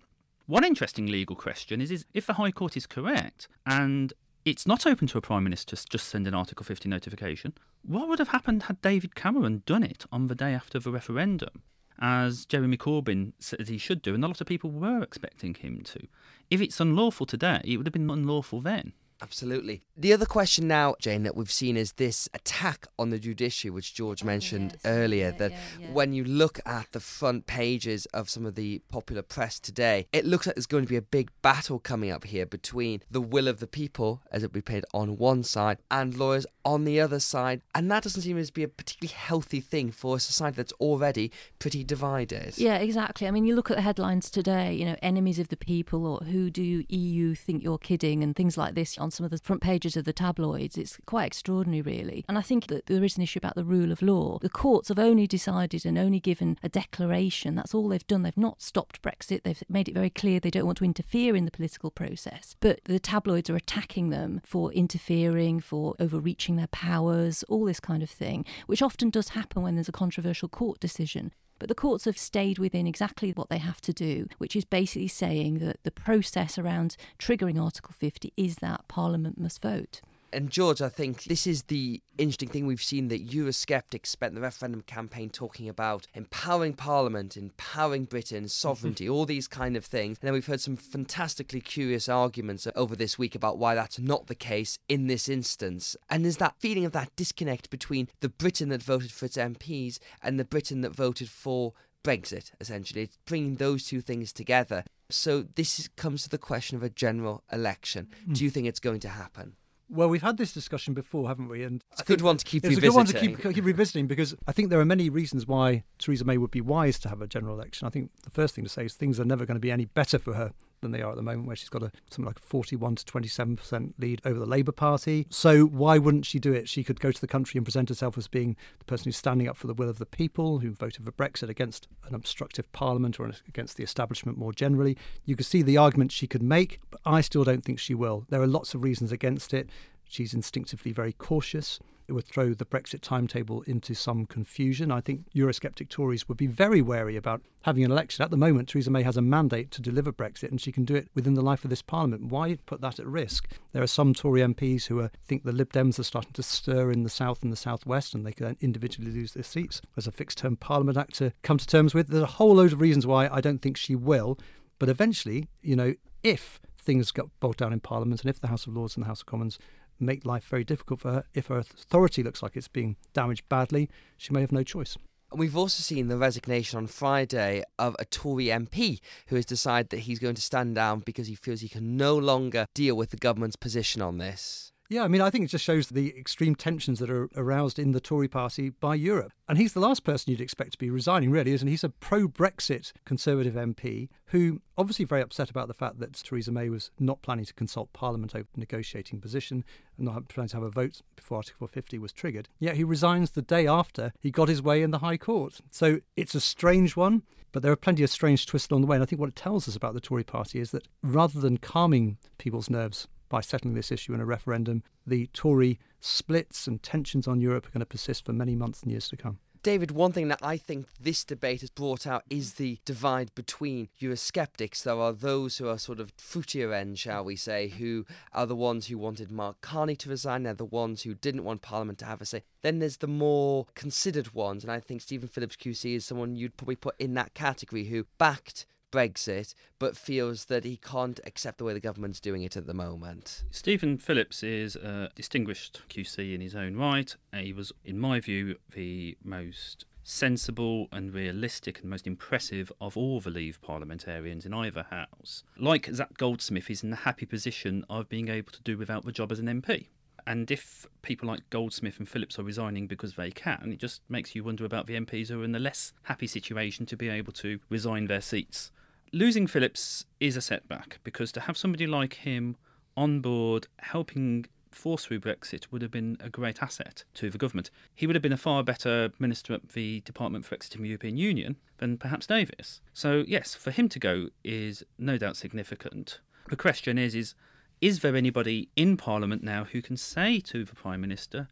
One 0.45 0.65
interesting 0.65 1.07
legal 1.07 1.35
question 1.35 1.79
is, 1.79 1.91
is 1.91 2.05
if 2.13 2.25
the 2.25 2.33
High 2.33 2.51
Court 2.51 2.75
is 2.75 2.85
correct 2.85 3.47
and 3.65 4.13
it's 4.45 4.67
not 4.67 4.85
open 4.85 5.07
to 5.07 5.17
a 5.17 5.21
Prime 5.21 5.43
Minister 5.43 5.75
to 5.75 5.85
just 5.87 6.07
send 6.07 6.27
an 6.27 6.33
Article 6.33 6.63
50 6.63 6.89
notification. 6.89 7.53
What 7.83 8.09
would 8.09 8.19
have 8.19 8.29
happened 8.29 8.63
had 8.63 8.81
David 8.81 9.15
Cameron 9.15 9.63
done 9.65 9.83
it 9.83 10.05
on 10.11 10.27
the 10.27 10.35
day 10.35 10.53
after 10.53 10.79
the 10.79 10.91
referendum, 10.91 11.61
as 11.99 12.45
Jeremy 12.45 12.77
Corbyn 12.77 13.33
said 13.39 13.67
he 13.67 13.77
should 13.77 14.01
do, 14.01 14.13
and 14.13 14.23
a 14.23 14.27
lot 14.27 14.41
of 14.41 14.47
people 14.47 14.71
were 14.71 15.01
expecting 15.01 15.53
him 15.53 15.81
to? 15.85 16.07
If 16.49 16.61
it's 16.61 16.79
unlawful 16.79 17.25
today, 17.25 17.61
it 17.63 17.77
would 17.77 17.87
have 17.87 17.93
been 17.93 18.09
unlawful 18.09 18.61
then. 18.61 18.93
Absolutely. 19.23 19.81
The 19.95 20.11
other 20.11 20.25
question 20.25 20.67
now, 20.67 20.95
Jane, 20.99 21.23
that 21.23 21.35
we've 21.37 21.49
seen 21.51 21.77
is 21.77 21.93
this 21.93 22.27
attack 22.33 22.87
on 22.99 23.09
the 23.09 23.17
judiciary, 23.17 23.71
which 23.71 23.93
George 23.93 24.21
Oh, 24.21 24.25
mentioned 24.25 24.71
yes. 24.73 24.81
earlier. 24.85 25.27
Yeah, 25.27 25.37
that 25.37 25.51
yeah, 25.51 25.57
yeah. 25.79 25.91
when 25.91 26.11
you 26.11 26.25
look 26.25 26.59
at 26.65 26.91
the 26.91 26.99
front 26.99 27.47
pages 27.47 28.05
of 28.07 28.29
some 28.29 28.45
of 28.45 28.55
the 28.55 28.81
popular 28.89 29.21
press 29.21 29.61
today, 29.61 30.07
it 30.11 30.25
looks 30.25 30.45
like 30.45 30.57
there's 30.57 30.65
going 30.65 30.83
to 30.83 30.89
be 30.89 30.97
a 30.97 31.01
big 31.01 31.31
battle 31.41 31.79
coming 31.79 32.11
up 32.11 32.25
here 32.25 32.45
between 32.45 33.01
the 33.09 33.21
will 33.21 33.47
of 33.47 33.61
the 33.61 33.67
people, 33.67 34.21
as 34.29 34.43
it 34.43 34.47
would 34.47 34.51
be 34.53 34.61
played 34.61 34.83
on 34.93 35.17
one 35.17 35.43
side, 35.43 35.77
and 35.89 36.17
lawyers 36.17 36.45
on 36.65 36.83
the 36.83 36.99
other 36.99 37.19
side. 37.21 37.61
And 37.73 37.89
that 37.91 38.03
doesn't 38.03 38.23
seem 38.23 38.43
to 38.43 38.51
be 38.53 38.63
a 38.63 38.67
particularly 38.67 39.13
healthy 39.15 39.61
thing 39.61 39.91
for 39.91 40.17
a 40.17 40.19
society 40.19 40.55
that's 40.57 40.73
already 40.73 41.31
pretty 41.59 41.85
divided. 41.85 42.57
Yeah, 42.57 42.77
exactly. 42.77 43.25
I 43.25 43.31
mean, 43.31 43.45
you 43.45 43.55
look 43.55 43.71
at 43.71 43.77
the 43.77 43.83
headlines 43.83 44.29
today, 44.29 44.73
you 44.73 44.83
know, 44.85 44.97
enemies 45.01 45.39
of 45.39 45.47
the 45.47 45.55
people 45.57 46.05
or 46.05 46.25
who 46.25 46.49
do 46.49 46.83
EU 46.89 47.35
think 47.35 47.63
you're 47.63 47.77
kidding 47.77 48.21
and 48.21 48.35
things 48.35 48.57
like 48.57 48.75
this 48.75 48.97
on 48.97 49.11
some 49.13 49.25
of 49.25 49.31
the 49.31 49.37
front 49.37 49.61
pages 49.61 49.95
of 49.95 50.05
the 50.05 50.13
tabloids. 50.13 50.77
It's 50.77 50.97
quite 51.05 51.25
extraordinary, 51.25 51.81
really. 51.81 52.25
And 52.27 52.37
I 52.37 52.41
think 52.41 52.67
that 52.67 52.87
there 52.87 53.03
is 53.03 53.17
an 53.17 53.23
issue 53.23 53.39
about 53.39 53.55
the 53.55 53.63
rule 53.63 53.91
of 53.91 54.01
law. 54.01 54.39
The 54.39 54.49
courts 54.49 54.89
have 54.89 54.99
only 54.99 55.27
decided 55.27 55.85
and 55.85 55.97
only 55.97 56.19
given 56.19 56.57
a 56.63 56.69
declaration. 56.69 57.55
That's 57.55 57.73
all 57.73 57.87
they've 57.87 58.07
done. 58.07 58.23
They've 58.23 58.37
not 58.37 58.61
stopped 58.61 59.01
Brexit. 59.01 59.43
They've 59.43 59.63
made 59.69 59.87
it 59.87 59.95
very 59.95 60.09
clear 60.09 60.39
they 60.39 60.49
don't 60.49 60.65
want 60.65 60.77
to 60.79 60.85
interfere 60.85 61.35
in 61.35 61.45
the 61.45 61.51
political 61.51 61.91
process. 61.91 62.55
But 62.59 62.81
the 62.85 62.99
tabloids 62.99 63.49
are 63.49 63.55
attacking 63.55 64.09
them 64.09 64.41
for 64.43 64.71
interfering, 64.71 65.59
for 65.59 65.95
overreaching 65.99 66.55
their 66.55 66.67
powers, 66.67 67.43
all 67.43 67.65
this 67.65 67.79
kind 67.79 68.03
of 68.03 68.09
thing, 68.09 68.45
which 68.67 68.81
often 68.81 69.09
does 69.09 69.29
happen 69.29 69.61
when 69.61 69.75
there's 69.75 69.89
a 69.89 69.93
controversial 69.93 70.49
court 70.49 70.79
decision. 70.79 71.31
But 71.63 71.69
the 71.69 71.75
courts 71.75 72.03
have 72.03 72.17
stayed 72.17 72.59
within 72.59 72.85
exactly 72.85 73.31
what 73.31 73.47
they 73.47 73.57
have 73.57 73.79
to 73.83 73.93
do, 73.93 74.27
which 74.37 74.53
is 74.53 74.65
basically 74.65 75.07
saying 75.07 75.59
that 75.59 75.81
the 75.83 75.91
process 75.91 76.57
around 76.57 76.97
triggering 77.17 77.57
Article 77.57 77.93
50 77.97 78.33
is 78.35 78.57
that 78.57 78.85
Parliament 78.89 79.39
must 79.39 79.61
vote. 79.61 80.01
And 80.33 80.49
George, 80.49 80.81
I 80.81 80.89
think 80.89 81.25
this 81.25 81.45
is 81.45 81.63
the 81.63 82.01
interesting 82.17 82.49
thing 82.49 82.65
we've 82.65 82.81
seen 82.81 83.07
that 83.09 83.27
Eurosceptics 83.27 84.07
spent 84.07 84.33
the 84.33 84.41
referendum 84.41 84.81
campaign 84.81 85.29
talking 85.29 85.69
about 85.69 86.07
empowering 86.15 86.73
Parliament, 86.73 87.37
empowering 87.37 88.05
Britain, 88.05 88.47
sovereignty, 88.47 89.07
all 89.07 89.25
these 89.25 89.47
kind 89.47 89.77
of 89.77 89.85
things. 89.85 90.17
And 90.19 90.27
then 90.27 90.33
we've 90.33 90.47
heard 90.47 90.61
some 90.61 90.75
fantastically 90.75 91.61
curious 91.61 92.09
arguments 92.09 92.67
over 92.75 92.95
this 92.95 93.17
week 93.19 93.35
about 93.35 93.57
why 93.57 93.75
that's 93.75 93.99
not 93.99 94.27
the 94.27 94.35
case 94.35 94.79
in 94.89 95.07
this 95.07 95.29
instance. 95.29 95.95
And 96.09 96.23
there's 96.23 96.37
that 96.37 96.55
feeling 96.59 96.85
of 96.85 96.91
that 96.93 97.15
disconnect 97.15 97.69
between 97.69 98.09
the 98.21 98.29
Britain 98.29 98.69
that 98.69 98.81
voted 98.81 99.11
for 99.11 99.25
its 99.25 99.37
MPs 99.37 99.99
and 100.21 100.39
the 100.39 100.45
Britain 100.45 100.81
that 100.81 100.95
voted 100.95 101.29
for 101.29 101.73
Brexit, 102.03 102.51
essentially. 102.59 103.03
It's 103.03 103.17
bringing 103.25 103.55
those 103.55 103.85
two 103.85 104.01
things 104.01 104.33
together. 104.33 104.83
So 105.09 105.43
this 105.55 105.87
comes 105.95 106.23
to 106.23 106.29
the 106.29 106.37
question 106.37 106.75
of 106.75 106.83
a 106.83 106.89
general 106.89 107.43
election. 107.51 108.07
Mm. 108.27 108.35
Do 108.35 108.43
you 108.43 108.49
think 108.49 108.67
it's 108.67 108.79
going 108.79 108.99
to 109.01 109.09
happen? 109.09 109.55
Well, 109.89 110.09
we've 110.09 110.21
had 110.21 110.37
this 110.37 110.53
discussion 110.53 110.93
before, 110.93 111.27
haven't 111.27 111.49
we? 111.49 111.63
And 111.63 111.83
it's 111.91 112.01
a 112.01 112.05
good 112.05 112.21
one 112.21 112.37
to 112.37 112.45
keep 112.45 112.63
it's 112.63 112.75
revisiting. 112.75 113.01
It's 113.01 113.11
a 113.11 113.13
good 113.13 113.21
one 113.21 113.35
to 113.37 113.43
keep, 113.43 113.55
keep 113.55 113.65
revisiting 113.65 114.07
because 114.07 114.35
I 114.47 114.51
think 114.51 114.69
there 114.69 114.79
are 114.79 114.85
many 114.85 115.09
reasons 115.09 115.45
why 115.45 115.83
Theresa 115.99 116.25
May 116.25 116.37
would 116.37 116.51
be 116.51 116.61
wise 116.61 116.97
to 116.99 117.09
have 117.09 117.21
a 117.21 117.27
general 117.27 117.55
election. 117.55 117.85
I 117.85 117.89
think 117.89 118.11
the 118.23 118.29
first 118.29 118.55
thing 118.55 118.63
to 118.63 118.69
say 118.69 118.85
is 118.85 118.93
things 118.93 119.19
are 119.19 119.25
never 119.25 119.45
going 119.45 119.55
to 119.55 119.61
be 119.61 119.71
any 119.71 119.85
better 119.85 120.17
for 120.17 120.33
her 120.33 120.53
than 120.83 120.91
they 120.91 121.01
are 121.01 121.09
at 121.09 121.15
the 121.15 121.23
moment, 121.23 121.47
where 121.47 121.55
she's 121.55 121.69
got 121.69 121.83
a 121.83 121.91
something 122.09 122.25
like 122.25 122.37
a 122.37 122.41
41 122.41 122.95
to 122.95 123.05
27 123.05 123.55
percent 123.55 123.95
lead 123.97 124.21
over 124.25 124.39
the 124.39 124.45
Labour 124.45 124.71
Party. 124.71 125.25
So 125.29 125.65
why 125.65 125.97
wouldn't 125.97 126.25
she 126.25 126.39
do 126.39 126.53
it? 126.53 126.69
She 126.69 126.83
could 126.83 126.99
go 126.99 127.11
to 127.11 127.21
the 127.21 127.27
country 127.27 127.57
and 127.57 127.65
present 127.65 127.89
herself 127.89 128.17
as 128.17 128.27
being 128.27 128.55
the 128.79 128.85
person 128.85 129.05
who's 129.05 129.17
standing 129.17 129.47
up 129.47 129.57
for 129.57 129.67
the 129.67 129.73
will 129.73 129.89
of 129.89 129.97
the 129.97 130.05
people, 130.05 130.59
who 130.59 130.71
voted 130.71 131.03
for 131.03 131.11
Brexit 131.11 131.49
against 131.49 131.87
an 132.07 132.13
obstructive 132.13 132.71
Parliament 132.71 133.19
or 133.19 133.31
against 133.47 133.77
the 133.77 133.83
establishment 133.83 134.37
more 134.37 134.53
generally. 134.53 134.97
You 135.25 135.35
could 135.35 135.45
see 135.45 135.61
the 135.61 135.77
argument 135.77 136.11
she 136.11 136.27
could 136.27 136.43
make, 136.43 136.79
but 136.91 137.01
I 137.05 137.21
still 137.21 137.43
don't 137.43 137.63
think 137.63 137.79
she 137.79 137.93
will. 137.93 138.25
There 138.29 138.41
are 138.41 138.47
lots 138.47 138.73
of 138.73 138.83
reasons 138.83 139.11
against 139.11 139.53
it. 139.53 139.69
She's 140.07 140.33
instinctively 140.33 140.91
very 140.91 141.13
cautious. 141.13 141.79
It 142.07 142.13
would 142.13 142.25
throw 142.25 142.53
the 142.53 142.65
Brexit 142.65 143.01
timetable 143.01 143.61
into 143.63 143.93
some 143.93 144.25
confusion. 144.25 144.91
I 144.91 145.01
think 145.01 145.25
Eurosceptic 145.33 145.89
Tories 145.89 146.27
would 146.27 146.37
be 146.37 146.47
very 146.47 146.81
wary 146.81 147.15
about 147.15 147.41
having 147.63 147.83
an 147.83 147.91
election. 147.91 148.23
At 148.23 148.31
the 148.31 148.37
moment, 148.37 148.69
Theresa 148.69 148.91
May 148.91 149.03
has 149.03 149.17
a 149.17 149.21
mandate 149.21 149.71
to 149.71 149.81
deliver 149.81 150.11
Brexit, 150.11 150.49
and 150.49 150.59
she 150.59 150.71
can 150.71 150.85
do 150.85 150.95
it 150.95 151.07
within 151.15 151.33
the 151.33 151.41
life 151.41 151.63
of 151.63 151.69
this 151.69 151.81
Parliament. 151.81 152.25
Why 152.25 152.57
put 152.65 152.81
that 152.81 152.99
at 152.99 153.05
risk? 153.05 153.47
There 153.71 153.83
are 153.83 153.87
some 153.87 154.13
Tory 154.13 154.41
MPs 154.41 154.85
who 154.85 154.99
are, 154.99 155.11
think 155.25 155.43
the 155.43 155.51
Lib 155.51 155.71
Dems 155.71 155.97
are 155.99 156.03
starting 156.03 156.33
to 156.33 156.43
stir 156.43 156.91
in 156.91 157.03
the 157.03 157.09
south 157.09 157.41
and 157.43 157.51
the 157.51 157.57
southwest, 157.57 158.13
and 158.13 158.25
they 158.25 158.33
could 158.33 158.57
individually 158.59 159.11
lose 159.11 159.33
their 159.33 159.43
seats. 159.43 159.81
There's 159.95 160.07
a 160.07 160.11
fixed 160.11 160.39
term 160.39 160.57
Parliament 160.57 160.97
Act 160.97 161.15
to 161.15 161.31
come 161.41 161.57
to 161.57 161.67
terms 161.67 161.93
with. 161.93 162.07
There's 162.07 162.23
a 162.23 162.27
whole 162.27 162.55
load 162.55 162.73
of 162.73 162.81
reasons 162.81 163.07
why 163.07 163.29
I 163.29 163.41
don't 163.41 163.61
think 163.61 163.77
she 163.77 163.95
will. 163.95 164.37
But 164.79 164.89
eventually, 164.89 165.47
you 165.61 165.75
know, 165.75 165.93
if 166.23 166.59
things 166.83 167.11
got 167.11 167.27
bogged 167.39 167.59
down 167.59 167.73
in 167.73 167.79
Parliament 167.79 168.21
and 168.21 168.29
if 168.29 168.39
the 168.39 168.47
House 168.47 168.67
of 168.67 168.75
Lords 168.75 168.95
and 168.95 169.03
the 169.03 169.07
House 169.07 169.21
of 169.21 169.25
Commons 169.25 169.57
make 169.99 170.25
life 170.25 170.45
very 170.45 170.63
difficult 170.63 171.01
for 171.01 171.11
her. 171.11 171.23
If 171.33 171.47
her 171.47 171.57
authority 171.57 172.23
looks 172.23 172.43
like 172.43 172.55
it's 172.55 172.67
being 172.67 172.97
damaged 173.13 173.47
badly, 173.49 173.89
she 174.17 174.33
may 174.33 174.41
have 174.41 174.51
no 174.51 174.63
choice. 174.63 174.97
We've 175.35 175.57
also 175.57 175.81
seen 175.81 176.09
the 176.09 176.17
resignation 176.17 176.77
on 176.77 176.85
Friday 176.85 177.63
of 177.79 177.95
a 177.97 178.05
Tory 178.05 178.45
MP 178.45 178.99
who 179.27 179.35
has 179.35 179.45
decided 179.45 179.89
that 179.89 180.01
he's 180.01 180.19
going 180.19 180.35
to 180.35 180.41
stand 180.41 180.75
down 180.75 180.99
because 180.99 181.27
he 181.27 181.33
feels 181.33 181.61
he 181.61 181.69
can 181.69 181.97
no 181.97 182.15
longer 182.15 182.67
deal 182.75 182.95
with 182.95 183.09
the 183.09 183.17
government's 183.17 183.55
position 183.55 184.01
on 184.01 184.19
this. 184.19 184.72
Yeah, 184.89 185.03
I 185.03 185.07
mean, 185.07 185.21
I 185.21 185.29
think 185.29 185.45
it 185.45 185.47
just 185.47 185.63
shows 185.63 185.87
the 185.87 186.15
extreme 186.17 186.55
tensions 186.55 186.99
that 186.99 187.09
are 187.09 187.29
aroused 187.35 187.79
in 187.79 187.93
the 187.93 188.01
Tory 188.01 188.27
party 188.27 188.69
by 188.69 188.95
Europe. 188.95 189.31
And 189.47 189.57
he's 189.57 189.73
the 189.73 189.79
last 189.79 190.03
person 190.03 190.31
you'd 190.31 190.41
expect 190.41 190.73
to 190.73 190.77
be 190.77 190.89
resigning, 190.89 191.31
really, 191.31 191.53
isn't 191.53 191.67
he? 191.67 191.73
He's 191.73 191.83
a 191.83 191.89
pro 191.89 192.27
Brexit 192.27 192.91
Conservative 193.05 193.55
MP 193.55 194.09
who 194.27 194.61
obviously 194.77 195.05
very 195.05 195.21
upset 195.21 195.49
about 195.49 195.67
the 195.67 195.73
fact 195.73 195.99
that 195.99 196.13
Theresa 196.13 196.51
May 196.51 196.69
was 196.69 196.91
not 196.99 197.21
planning 197.21 197.45
to 197.45 197.53
consult 197.53 197.93
Parliament 197.93 198.35
over 198.35 198.47
negotiating 198.55 199.21
position 199.21 199.63
and 199.97 200.05
not 200.05 200.27
planning 200.27 200.49
to 200.49 200.57
have 200.57 200.63
a 200.63 200.69
vote 200.69 201.01
before 201.15 201.37
Article 201.37 201.67
50 201.67 201.97
was 201.97 202.11
triggered. 202.11 202.49
Yet 202.59 202.75
he 202.75 202.83
resigns 202.83 203.31
the 203.31 203.41
day 203.41 203.65
after 203.65 204.11
he 204.19 204.31
got 204.31 204.49
his 204.49 204.61
way 204.61 204.83
in 204.83 204.91
the 204.91 204.99
High 204.99 205.17
Court. 205.17 205.61
So 205.71 206.01
it's 206.17 206.35
a 206.35 206.41
strange 206.41 206.95
one, 206.95 207.23
but 207.51 207.63
there 207.63 207.71
are 207.71 207.77
plenty 207.77 208.03
of 208.03 208.09
strange 208.09 208.45
twists 208.45 208.69
along 208.69 208.81
the 208.81 208.87
way. 208.87 208.97
And 208.97 209.03
I 209.03 209.05
think 209.05 209.21
what 209.21 209.29
it 209.29 209.35
tells 209.35 209.67
us 209.67 209.75
about 209.75 209.93
the 209.93 210.01
Tory 210.01 210.23
party 210.23 210.59
is 210.59 210.71
that 210.71 210.87
rather 211.01 211.39
than 211.39 211.57
calming 211.57 212.17
people's 212.37 212.69
nerves 212.69 213.07
by 213.33 213.41
settling 213.41 213.73
this 213.73 213.91
issue 213.91 214.13
in 214.13 214.21
a 214.21 214.25
referendum, 214.25 214.83
the 215.07 215.25
Tory 215.33 215.79
splits 215.99 216.67
and 216.67 216.83
tensions 216.83 217.27
on 217.27 217.41
Europe 217.41 217.65
are 217.65 217.71
going 217.71 217.79
to 217.79 217.85
persist 217.85 218.25
for 218.25 218.31
many 218.31 218.55
months 218.55 218.83
and 218.83 218.91
years 218.91 219.07
to 219.07 219.17
come. 219.17 219.39
David, 219.63 219.89
one 219.89 220.11
thing 220.11 220.27
that 220.27 220.43
I 220.43 220.55
think 220.55 220.85
this 220.99 221.23
debate 221.23 221.61
has 221.61 221.71
brought 221.71 222.05
out 222.05 222.25
is 222.29 222.55
the 222.55 222.77
divide 222.85 223.33
between 223.33 223.89
Eurosceptics. 223.99 224.83
There 224.83 224.99
are 224.99 225.13
those 225.13 225.57
who 225.57 225.67
are 225.67 225.79
sort 225.79 225.99
of 225.99 226.15
fruitier 226.15 226.75
end, 226.75 226.99
shall 226.99 227.23
we 227.23 227.35
say, 227.35 227.69
who 227.69 228.05
are 228.33 228.45
the 228.45 228.55
ones 228.55 228.85
who 228.85 228.99
wanted 228.99 229.31
Mark 229.31 229.61
Carney 229.61 229.95
to 229.95 230.09
resign. 230.09 230.43
They're 230.43 230.53
the 230.53 230.63
ones 230.63 231.01
who 231.01 231.15
didn't 231.15 231.43
want 231.43 231.63
Parliament 231.63 231.97
to 231.99 232.05
have 232.05 232.21
a 232.21 232.27
say. 232.27 232.43
Then 232.61 232.77
there's 232.77 232.97
the 232.97 233.07
more 233.07 233.65
considered 233.73 234.35
ones, 234.35 234.63
and 234.63 234.71
I 234.71 234.79
think 234.79 235.01
Stephen 235.01 235.27
Phillips 235.27 235.55
QC 235.55 235.95
is 235.95 236.05
someone 236.05 236.35
you'd 236.35 236.55
probably 236.55 236.75
put 236.75 236.95
in 236.99 237.15
that 237.15 237.33
category 237.33 237.85
who 237.85 238.05
backed 238.19 238.67
Brexit, 238.93 239.55
but 239.79 239.97
feels 239.97 240.45
that 240.45 240.63
he 240.63 240.77
can't 240.77 241.19
accept 241.25 241.57
the 241.57 241.63
way 241.63 241.73
the 241.73 241.79
government's 241.79 242.19
doing 242.19 242.43
it 242.43 242.55
at 242.55 242.67
the 242.67 242.75
moment. 242.75 243.43
Stephen 243.49 243.97
Phillips 243.97 244.43
is 244.43 244.75
a 244.75 245.09
distinguished 245.15 245.81
QC 245.89 246.35
in 246.35 246.41
his 246.41 246.55
own 246.55 246.75
right. 246.75 247.15
Uh, 247.33 247.37
he 247.37 247.53
was, 247.53 247.71
in 247.83 247.99
my 247.99 248.19
view, 248.19 248.57
the 248.71 249.17
most 249.23 249.85
sensible 250.03 250.89
and 250.91 251.11
realistic 251.11 251.79
and 251.79 251.89
most 251.89 252.05
impressive 252.05 252.71
of 252.79 252.95
all 252.95 253.19
the 253.19 253.31
Leave 253.31 253.59
parliamentarians 253.61 254.45
in 254.45 254.53
either 254.53 254.85
house. 254.91 255.43
Like 255.57 255.89
Zac 255.91 256.17
Goldsmith, 256.17 256.67
he's 256.67 256.83
in 256.83 256.91
the 256.91 256.97
happy 256.97 257.25
position 257.25 257.85
of 257.89 258.09
being 258.09 258.29
able 258.29 258.51
to 258.51 258.61
do 258.61 258.77
without 258.77 259.05
the 259.05 259.11
job 259.11 259.31
as 259.31 259.39
an 259.39 259.47
MP. 259.47 259.87
And 260.27 260.51
if 260.51 260.85
people 261.01 261.27
like 261.27 261.49
Goldsmith 261.49 261.97
and 261.97 262.07
Phillips 262.07 262.37
are 262.37 262.43
resigning 262.43 262.87
because 262.87 263.15
they 263.15 263.31
can, 263.31 263.71
it 263.73 263.79
just 263.79 264.01
makes 264.07 264.35
you 264.35 264.43
wonder 264.43 264.65
about 264.65 264.85
the 264.85 264.99
MPs 264.99 265.29
who 265.29 265.41
are 265.41 265.43
in 265.43 265.51
the 265.51 265.59
less 265.59 265.93
happy 266.03 266.27
situation 266.27 266.85
to 266.85 266.95
be 266.95 267.09
able 267.09 267.33
to 267.33 267.59
resign 267.69 268.05
their 268.05 268.21
seats 268.21 268.71
losing 269.13 269.45
Phillips 269.45 270.05
is 270.19 270.35
a 270.35 270.41
setback 270.41 270.99
because 271.03 271.31
to 271.31 271.41
have 271.41 271.55
somebody 271.55 271.87
like 271.87 272.15
him 272.15 272.57
on 272.97 273.21
board 273.21 273.67
helping 273.79 274.45
force 274.71 275.05
through 275.05 275.19
Brexit 275.19 275.67
would 275.71 275.83
have 275.83 275.91
been 275.91 276.17
a 276.19 276.29
great 276.29 276.61
asset 276.63 277.03
to 277.13 277.29
the 277.29 277.37
government. 277.37 277.69
He 277.93 278.07
would 278.07 278.15
have 278.15 278.23
been 278.23 278.33
a 278.33 278.37
far 278.37 278.63
better 278.63 279.11
minister 279.19 279.53
at 279.53 279.69
the 279.69 280.01
Department 280.01 280.45
for 280.45 280.55
Exit 280.55 280.75
in 280.75 280.81
the 280.81 280.89
European 280.89 281.15
Union 281.15 281.57
than 281.77 281.97
perhaps 281.97 282.25
Davis. 282.25 282.81
So 282.91 283.23
yes, 283.27 283.53
for 283.53 283.69
him 283.69 283.87
to 283.89 283.99
go 283.99 284.29
is 284.43 284.83
no 284.97 285.17
doubt 285.19 285.37
significant. 285.37 286.19
The 286.49 286.55
question 286.55 286.97
is 286.97 287.13
is 287.13 287.35
is 287.81 287.99
there 287.99 288.15
anybody 288.15 288.69
in 288.75 288.97
Parliament 288.97 289.43
now 289.43 289.65
who 289.65 289.81
can 289.81 289.97
say 289.97 290.39
to 290.39 290.63
the 290.63 290.75
Prime 290.75 291.01
Minister, 291.01 291.49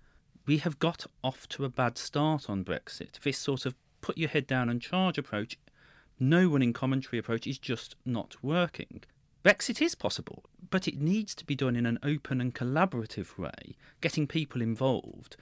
we 0.47 0.57
have 0.57 0.79
got 0.79 1.05
off 1.23 1.47
to 1.49 1.65
a 1.65 1.69
bad 1.69 1.97
start 1.97 2.49
on 2.49 2.63
Brexit? 2.63 3.19
This 3.21 3.37
sort 3.37 3.65
of 3.65 3.75
put 3.99 4.17
your 4.17 4.29
head 4.29 4.47
down 4.47 4.69
and 4.69 4.81
charge 4.81 5.17
approach 5.17 5.57
no 6.19 6.49
winning 6.49 6.73
commentary 6.73 7.19
approach 7.19 7.47
is 7.47 7.57
just 7.57 7.95
not 8.05 8.35
working. 8.43 9.03
Brexit 9.43 9.81
is 9.81 9.95
possible, 9.95 10.43
but 10.69 10.87
it 10.87 10.99
needs 10.99 11.33
to 11.35 11.45
be 11.45 11.55
done 11.55 11.75
in 11.75 11.85
an 11.85 11.97
open 12.03 12.39
and 12.39 12.53
collaborative 12.53 13.37
way, 13.37 13.75
getting 13.99 14.27
people 14.27 14.61
involved. 14.61 15.35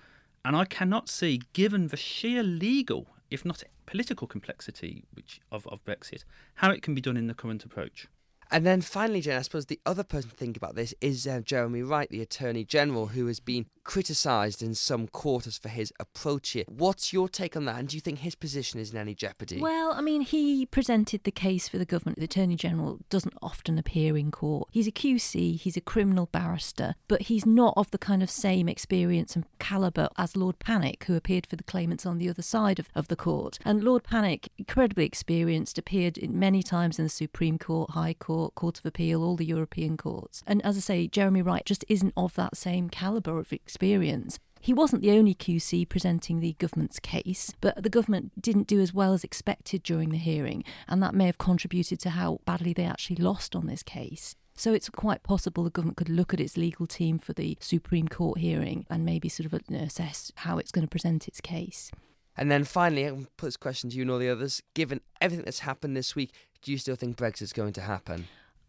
And 0.45 0.55
I 0.55 0.65
cannot 0.65 1.09
see, 1.09 1.41
given 1.51 1.88
the 1.88 1.97
sheer 1.97 2.41
legal, 2.41 3.07
if 3.29 3.43
not 3.43 3.63
political 3.85 4.27
complexity 4.27 5.03
which, 5.13 5.41
of, 5.51 5.67
of 5.67 5.83
Brexit, 5.83 6.23
how 6.55 6.71
it 6.71 6.81
can 6.81 6.95
be 6.95 7.01
done 7.01 7.17
in 7.17 7.27
the 7.27 7.33
current 7.33 7.65
approach. 7.65 8.07
And 8.51 8.65
then 8.65 8.81
finally, 8.81 9.19
I 9.31 9.41
suppose 9.41 9.67
the 9.67 9.79
other 9.85 10.03
person 10.03 10.31
to 10.31 10.35
think 10.35 10.57
about 10.57 10.75
this 10.75 10.93
is 11.01 11.27
uh, 11.27 11.41
Jeremy 11.41 11.83
Wright, 11.83 12.09
the 12.09 12.21
Attorney 12.21 12.63
General, 12.65 13.07
who 13.07 13.27
has 13.27 13.39
been 13.39 13.67
criticised 13.83 14.61
in 14.61 14.75
some 14.75 15.07
quarters 15.07 15.57
for 15.57 15.69
his 15.69 15.91
approach 15.99 16.49
here. 16.51 16.63
What's 16.67 17.11
your 17.11 17.27
take 17.27 17.57
on 17.57 17.65
that? 17.65 17.79
And 17.79 17.87
do 17.87 17.97
you 17.97 18.01
think 18.01 18.19
his 18.19 18.35
position 18.35 18.79
is 18.79 18.91
in 18.91 18.97
any 18.97 19.15
jeopardy? 19.15 19.59
Well, 19.59 19.93
I 19.93 20.01
mean, 20.01 20.21
he 20.21 20.65
presented 20.65 21.23
the 21.23 21.31
case 21.31 21.67
for 21.67 21.77
the 21.77 21.85
government. 21.85 22.19
The 22.19 22.25
Attorney 22.25 22.55
General 22.55 22.99
doesn't 23.09 23.33
often 23.41 23.79
appear 23.79 24.15
in 24.17 24.29
court. 24.31 24.69
He's 24.71 24.87
a 24.87 24.91
QC, 24.91 25.59
he's 25.59 25.77
a 25.77 25.81
criminal 25.81 26.27
barrister, 26.27 26.95
but 27.07 27.23
he's 27.23 27.45
not 27.45 27.73
of 27.77 27.89
the 27.91 27.97
kind 27.97 28.21
of 28.21 28.29
same 28.29 28.69
experience 28.69 29.35
and 29.35 29.45
calibre 29.59 30.09
as 30.17 30.37
Lord 30.37 30.59
Pannick, 30.59 31.05
who 31.05 31.15
appeared 31.15 31.47
for 31.47 31.55
the 31.55 31.63
claimants 31.63 32.05
on 32.05 32.19
the 32.19 32.29
other 32.29 32.43
side 32.43 32.79
of, 32.79 32.89
of 32.93 33.07
the 33.07 33.15
court. 33.15 33.57
And 33.65 33.83
Lord 33.83 34.03
Pannick, 34.03 34.49
incredibly 34.57 35.05
experienced, 35.05 35.77
appeared 35.77 36.19
many 36.29 36.61
times 36.61 36.99
in 36.99 37.05
the 37.05 37.09
Supreme 37.09 37.57
Court, 37.57 37.91
High 37.91 38.13
Court, 38.13 38.38
Court 38.55 38.79
of 38.79 38.86
Appeal, 38.86 39.24
all 39.24 39.36
the 39.36 39.46
European 39.46 39.98
courts. 39.98 40.43
And 40.48 40.63
as 40.65 40.77
I 40.77 40.79
say, 40.79 41.08
Jeremy 41.08 41.41
Wright 41.41 41.65
just 41.65 41.86
isn't 41.88 42.13
of 42.15 42.36
that 42.36 42.58
same 42.58 42.89
calibre 42.89 43.38
of 43.38 43.51
experience. 43.53 44.39
He 44.62 44.74
wasn't 44.74 45.01
the 45.01 45.12
only 45.12 45.34
QC 45.34 45.88
presenting 45.88 46.39
the 46.39 46.55
government's 46.60 47.00
case, 47.00 47.53
but 47.62 47.81
the 47.81 47.89
government 47.89 48.41
didn't 48.41 48.67
do 48.67 48.81
as 48.81 48.93
well 48.93 49.13
as 49.13 49.24
expected 49.24 49.84
during 49.84 50.10
the 50.10 50.17
hearing, 50.17 50.63
and 50.88 51.01
that 51.01 51.15
may 51.15 51.27
have 51.27 51.38
contributed 51.38 52.00
to 52.01 52.10
how 52.10 52.39
badly 52.46 52.74
they 52.74 52.84
actually 52.84 53.15
lost 53.17 53.55
on 53.55 53.67
this 53.67 53.84
case. 53.84 54.36
So 54.55 54.74
it's 54.74 54.89
quite 54.89 55.24
possible 55.24 55.63
the 55.63 55.69
government 55.69 55.96
could 55.96 56.10
look 56.10 56.34
at 56.34 56.41
its 56.41 56.58
legal 56.58 56.86
team 56.86 57.17
for 57.17 57.31
the 57.31 57.58
Supreme 57.62 58.10
Court 58.10 58.39
hearing 58.39 58.86
and 58.89 59.05
maybe 59.05 59.29
sort 59.29 59.46
of 59.46 59.62
assess 59.74 60.34
how 60.36 60.58
it's 60.58 60.72
going 60.72 60.86
to 60.86 60.89
present 60.89 61.29
its 61.29 61.39
case. 61.39 61.91
And 62.36 62.51
then 62.51 62.65
finally, 62.65 63.05
I'm 63.05 63.27
put 63.38 63.48
this 63.48 63.58
question 63.58 63.89
to 63.89 63.96
you 63.96 64.01
and 64.01 64.12
all 64.12 64.17
the 64.17 64.29
others. 64.29 64.62
Given 64.74 65.00
everything 65.22 65.46
that's 65.46 65.60
happened 65.60 65.96
this 65.96 66.15
week, 66.15 66.34
do 66.61 66.71
you 66.71 66.77
still 66.77 66.95
think 66.95 67.17
Brexit's 67.17 67.53
going 67.53 67.73
to 67.73 67.81
happen? 67.81 68.27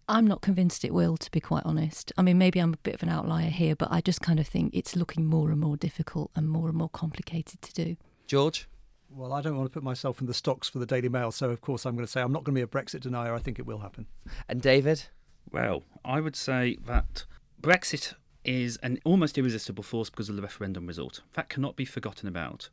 I'm 0.08 0.26
not 0.26 0.40
convinced 0.40 0.84
it 0.84 0.92
will, 0.92 1.16
to 1.16 1.30
be 1.30 1.40
quite 1.40 1.62
honest. 1.64 2.12
I 2.18 2.22
mean, 2.22 2.36
maybe 2.36 2.58
I'm 2.58 2.74
a 2.74 2.78
bit 2.78 2.94
of 2.94 3.02
an 3.02 3.08
outlier 3.08 3.48
here, 3.48 3.76
but 3.76 3.92
I 3.92 4.00
just 4.00 4.20
kind 4.20 4.40
of 4.40 4.46
think 4.46 4.74
it's 4.74 4.96
looking 4.96 5.24
more 5.24 5.50
and 5.50 5.60
more 5.60 5.76
difficult 5.76 6.32
and 6.34 6.48
more 6.48 6.68
and 6.68 6.76
more 6.76 6.88
complicated 6.88 7.62
to 7.62 7.72
do. 7.72 7.96
George? 8.26 8.68
Well, 9.08 9.32
I 9.32 9.40
don't 9.40 9.56
want 9.56 9.70
to 9.70 9.72
put 9.72 9.82
myself 9.82 10.20
in 10.20 10.26
the 10.26 10.34
stocks 10.34 10.68
for 10.68 10.78
the 10.78 10.86
Daily 10.86 11.08
Mail, 11.08 11.32
so 11.32 11.50
of 11.50 11.60
course 11.60 11.84
I'm 11.84 11.94
going 11.94 12.06
to 12.06 12.10
say 12.10 12.20
I'm 12.20 12.32
not 12.32 12.44
going 12.44 12.54
to 12.54 12.58
be 12.58 12.62
a 12.62 12.66
Brexit 12.66 13.00
denier. 13.00 13.34
I 13.34 13.38
think 13.38 13.58
it 13.58 13.66
will 13.66 13.78
happen. 13.78 14.06
And 14.48 14.60
David? 14.60 15.04
Well, 15.50 15.84
I 16.04 16.20
would 16.20 16.36
say 16.36 16.76
that 16.86 17.24
Brexit 17.60 18.14
is 18.44 18.78
an 18.78 18.98
almost 19.04 19.36
irresistible 19.36 19.82
force 19.82 20.10
because 20.10 20.28
of 20.28 20.36
the 20.36 20.42
referendum 20.42 20.86
result. 20.86 21.22
That 21.34 21.48
cannot 21.48 21.76
be 21.76 21.84
forgotten 21.84 22.28
about. 22.28 22.68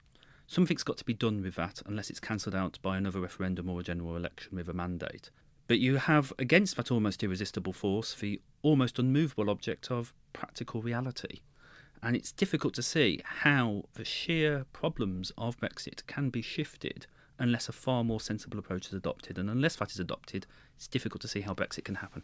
Something's 0.47 0.83
got 0.83 0.97
to 0.97 1.05
be 1.05 1.13
done 1.13 1.43
with 1.43 1.55
that 1.55 1.81
unless 1.85 2.09
it's 2.09 2.21
cancelled 2.21 2.55
out 2.55 2.79
by 2.81 2.97
another 2.97 3.19
referendum 3.19 3.69
or 3.69 3.81
a 3.81 3.83
general 3.83 4.15
election 4.15 4.55
with 4.55 4.69
a 4.69 4.73
mandate. 4.73 5.29
But 5.67 5.79
you 5.79 5.97
have 5.97 6.31
against 6.39 6.77
that 6.77 6.89
almost 6.89 7.21
irresistible 7.21 7.73
force 7.73 8.15
the 8.15 8.41
almost 8.61 8.97
unmovable 8.97 9.49
object 9.49 9.91
of 9.91 10.13
practical 10.31 10.81
reality. 10.81 11.41
And 12.01 12.15
it's 12.15 12.31
difficult 12.31 12.73
to 12.75 12.83
see 12.83 13.21
how 13.25 13.83
the 13.95 14.05
sheer 14.05 14.65
problems 14.71 15.33
of 15.37 15.59
Brexit 15.59 16.07
can 16.07 16.29
be 16.29 16.41
shifted 16.41 17.07
unless 17.37 17.67
a 17.67 17.73
far 17.73 18.05
more 18.05 18.21
sensible 18.21 18.57
approach 18.57 18.87
is 18.87 18.93
adopted. 18.93 19.37
And 19.37 19.49
unless 19.49 19.75
that 19.75 19.91
is 19.91 19.99
adopted, 19.99 20.47
it's 20.77 20.87
difficult 20.87 21.21
to 21.23 21.27
see 21.27 21.41
how 21.41 21.53
Brexit 21.53 21.83
can 21.83 21.95
happen. 21.95 22.23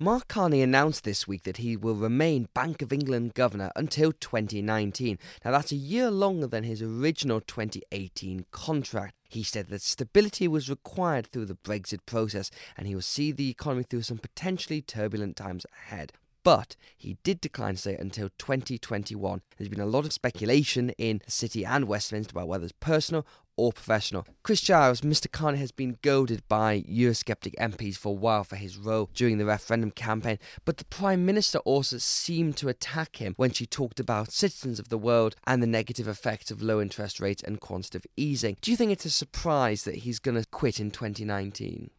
Mark 0.00 0.28
Carney 0.28 0.62
announced 0.62 1.02
this 1.02 1.26
week 1.26 1.42
that 1.42 1.56
he 1.56 1.76
will 1.76 1.96
remain 1.96 2.46
Bank 2.54 2.82
of 2.82 2.92
England 2.92 3.34
governor 3.34 3.72
until 3.74 4.12
2019. 4.12 5.18
Now, 5.44 5.50
that's 5.50 5.72
a 5.72 5.76
year 5.76 6.08
longer 6.08 6.46
than 6.46 6.62
his 6.62 6.80
original 6.80 7.40
2018 7.40 8.46
contract. 8.52 9.14
He 9.28 9.42
said 9.42 9.66
that 9.70 9.82
stability 9.82 10.46
was 10.46 10.70
required 10.70 11.26
through 11.26 11.46
the 11.46 11.56
Brexit 11.56 12.06
process 12.06 12.48
and 12.76 12.86
he 12.86 12.94
will 12.94 13.02
see 13.02 13.32
the 13.32 13.50
economy 13.50 13.82
through 13.82 14.02
some 14.02 14.18
potentially 14.18 14.80
turbulent 14.80 15.34
times 15.34 15.66
ahead 15.76 16.12
but 16.44 16.76
he 16.96 17.18
did 17.24 17.42
decline 17.42 17.74
to 17.74 17.80
stay 17.80 17.96
until 17.96 18.30
2021. 18.38 19.42
There's 19.58 19.68
been 19.68 19.80
a 19.80 19.86
lot 19.86 20.06
of 20.06 20.14
speculation 20.14 20.90
in 20.90 21.20
the 21.22 21.30
city 21.30 21.62
and 21.62 21.86
Westminster 21.86 22.32
about 22.32 22.48
whether 22.48 22.64
it's 22.64 22.72
personal 22.80 23.26
or 23.58 23.72
professional. 23.72 24.26
Chris 24.42 24.62
Giles, 24.62 25.02
Mr. 25.02 25.30
Carney 25.30 25.58
has 25.58 25.72
been 25.72 25.98
goaded 26.00 26.42
by 26.48 26.82
Eurosceptic 26.82 27.54
MPs 27.56 27.98
for 27.98 28.10
a 28.10 28.12
while 28.12 28.44
for 28.44 28.56
his 28.56 28.78
role 28.78 29.10
during 29.12 29.36
the 29.36 29.44
referendum 29.44 29.90
campaign, 29.90 30.38
but 30.64 30.78
the 30.78 30.84
Prime 30.86 31.26
Minister 31.26 31.58
also 31.58 31.98
seemed 31.98 32.56
to 32.56 32.68
attack 32.68 33.16
him 33.16 33.34
when 33.36 33.50
she 33.50 33.66
talked 33.66 34.00
about 34.00 34.32
citizens 34.32 34.78
of 34.78 34.88
the 34.88 34.96
world 34.96 35.34
and 35.46 35.62
the 35.62 35.66
negative 35.66 36.08
effects 36.08 36.50
of 36.50 36.62
low 36.62 36.80
interest 36.80 37.20
rates 37.20 37.42
and 37.42 37.60
quantitative 37.60 38.06
easing. 38.16 38.56
Do 38.60 38.70
you 38.70 38.76
think 38.76 38.92
it's 38.92 39.04
a 39.04 39.10
surprise 39.10 39.84
that 39.84 39.96
he's 39.96 40.18
going 40.18 40.40
to 40.40 40.48
quit 40.48 40.80
in 40.80 40.90
2019? 40.90 41.90